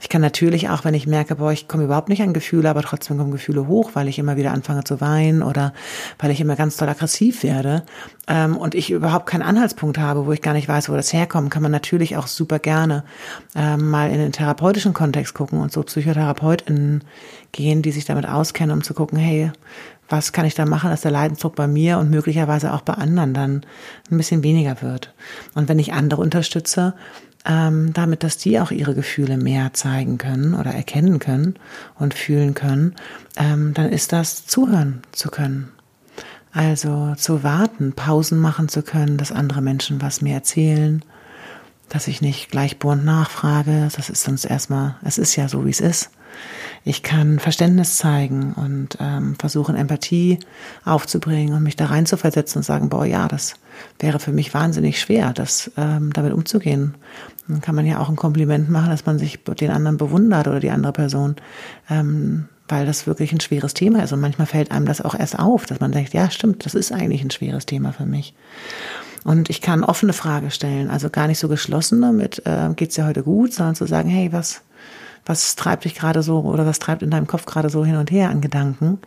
[0.01, 2.83] Ich kann natürlich auch, wenn ich merke, boah, ich komme überhaupt nicht an Gefühle, aber
[2.83, 5.73] trotzdem kommen Gefühle hoch, weil ich immer wieder anfange zu weinen oder
[6.19, 7.85] weil ich immer ganz toll aggressiv werde
[8.27, 11.51] ähm, und ich überhaupt keinen Anhaltspunkt habe, wo ich gar nicht weiß, wo das herkommt,
[11.51, 13.05] kann man natürlich auch super gerne
[13.55, 17.03] ähm, mal in den Therapeut therapeutischen Kontext gucken und so PsychotherapeutInnen
[17.53, 19.53] gehen, die sich damit auskennen, um zu gucken, hey,
[20.09, 23.35] was kann ich da machen, dass der Leidensdruck bei mir und möglicherweise auch bei anderen
[23.35, 23.67] dann
[24.11, 25.15] ein bisschen weniger wird.
[25.55, 26.95] Und wenn ich andere unterstütze,
[27.45, 31.57] ähm, damit, dass die auch ihre Gefühle mehr zeigen können oder erkennen können
[31.99, 32.95] und fühlen können,
[33.37, 35.73] ähm, dann ist das zuhören zu können.
[36.53, 41.03] Also zu warten, Pausen machen zu können, dass andere Menschen was mir erzählen,
[41.89, 43.89] dass ich nicht gleich bohrend nachfrage.
[43.95, 46.11] Das ist sonst erstmal, es ist ja so, wie es ist.
[46.85, 50.41] Ich kann Verständnis zeigen und ähm, versuchen, Empathie
[50.85, 53.55] aufzubringen und mich da rein zu versetzen und sagen, boah, ja, das
[54.01, 56.95] wäre für mich wahnsinnig schwer, das ähm, damit umzugehen.
[57.47, 60.59] Dann kann man ja auch ein Kompliment machen, dass man sich den anderen bewundert oder
[60.59, 61.37] die andere Person,
[61.89, 64.13] ähm, weil das wirklich ein schweres Thema ist.
[64.13, 66.91] Und manchmal fällt einem das auch erst auf, dass man denkt, ja, stimmt, das ist
[66.91, 68.35] eigentlich ein schweres Thema für mich.
[69.25, 73.07] Und ich kann offene Frage stellen, also gar nicht so geschlossene mit, äh, geht's dir
[73.07, 74.63] heute gut, sondern zu sagen, hey, was,
[75.25, 78.11] was treibt dich gerade so oder was treibt in deinem Kopf gerade so hin und
[78.11, 78.99] her an Gedanken?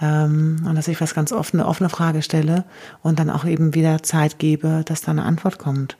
[0.00, 2.64] Ähm, und dass ich was ganz offene, offene Frage stelle
[3.02, 5.96] und dann auch eben wieder Zeit gebe, dass da eine Antwort kommt.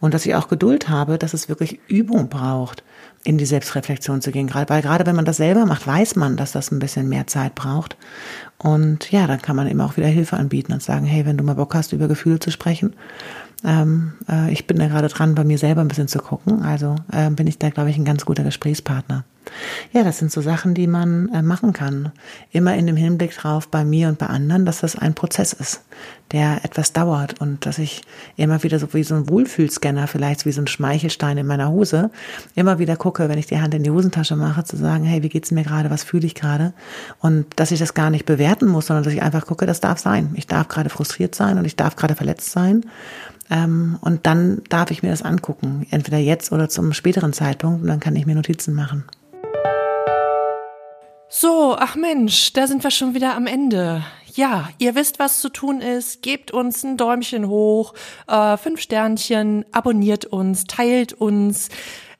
[0.00, 2.82] Und dass ich auch Geduld habe, dass es wirklich Übung braucht,
[3.24, 4.50] in die Selbstreflexion zu gehen.
[4.52, 7.54] Weil gerade wenn man das selber macht, weiß man, dass das ein bisschen mehr Zeit
[7.54, 7.96] braucht.
[8.56, 11.44] Und ja, dann kann man eben auch wieder Hilfe anbieten und sagen, hey, wenn du
[11.44, 12.94] mal Bock hast, über Gefühle zu sprechen,
[13.64, 16.62] ähm, äh, ich bin da gerade dran, bei mir selber ein bisschen zu gucken.
[16.62, 19.24] Also äh, bin ich da, glaube ich, ein ganz guter Gesprächspartner.
[19.92, 22.12] Ja, das sind so Sachen, die man äh, machen kann.
[22.52, 25.82] Immer in dem Hinblick drauf, bei mir und bei anderen, dass das ein Prozess ist,
[26.32, 28.02] der etwas dauert und dass ich
[28.36, 32.10] immer wieder so wie so ein Wohlfühlscanner, vielleicht wie so ein Schmeichelstein in meiner Hose,
[32.54, 35.30] immer wieder gucke, wenn ich die Hand in die Hosentasche mache, zu sagen, hey, wie
[35.30, 36.74] geht's mir gerade, was fühle ich gerade?
[37.20, 39.98] Und dass ich das gar nicht bewerten muss, sondern dass ich einfach gucke, das darf
[39.98, 40.32] sein.
[40.34, 42.84] Ich darf gerade frustriert sein und ich darf gerade verletzt sein.
[43.50, 47.88] Ähm, und dann darf ich mir das angucken, entweder jetzt oder zum späteren Zeitpunkt, und
[47.88, 49.04] dann kann ich mir Notizen machen.
[51.30, 54.02] So, ach Mensch, da sind wir schon wieder am Ende.
[54.34, 56.22] Ja, ihr wisst, was zu tun ist.
[56.22, 57.92] Gebt uns ein Däumchen hoch,
[58.28, 61.68] äh, fünf Sternchen, abonniert uns, teilt uns.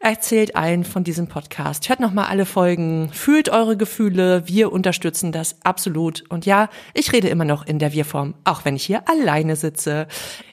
[0.01, 1.89] Erzählt allen von diesem Podcast.
[1.89, 3.11] Hört nochmal alle Folgen.
[3.13, 4.47] Fühlt eure Gefühle.
[4.47, 6.23] Wir unterstützen das absolut.
[6.29, 10.07] Und ja, ich rede immer noch in der Wir-Form, auch wenn ich hier alleine sitze.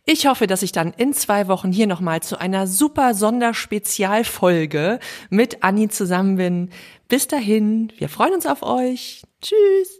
[0.04, 5.64] Ich hoffe, dass ich dann in zwei Wochen hier nochmal zu einer super Sonderspezialfolge mit
[5.64, 6.72] Anni zusammen bin.
[7.08, 9.22] Bis dahin, wir freuen uns auf euch.
[9.42, 10.00] Tschüss.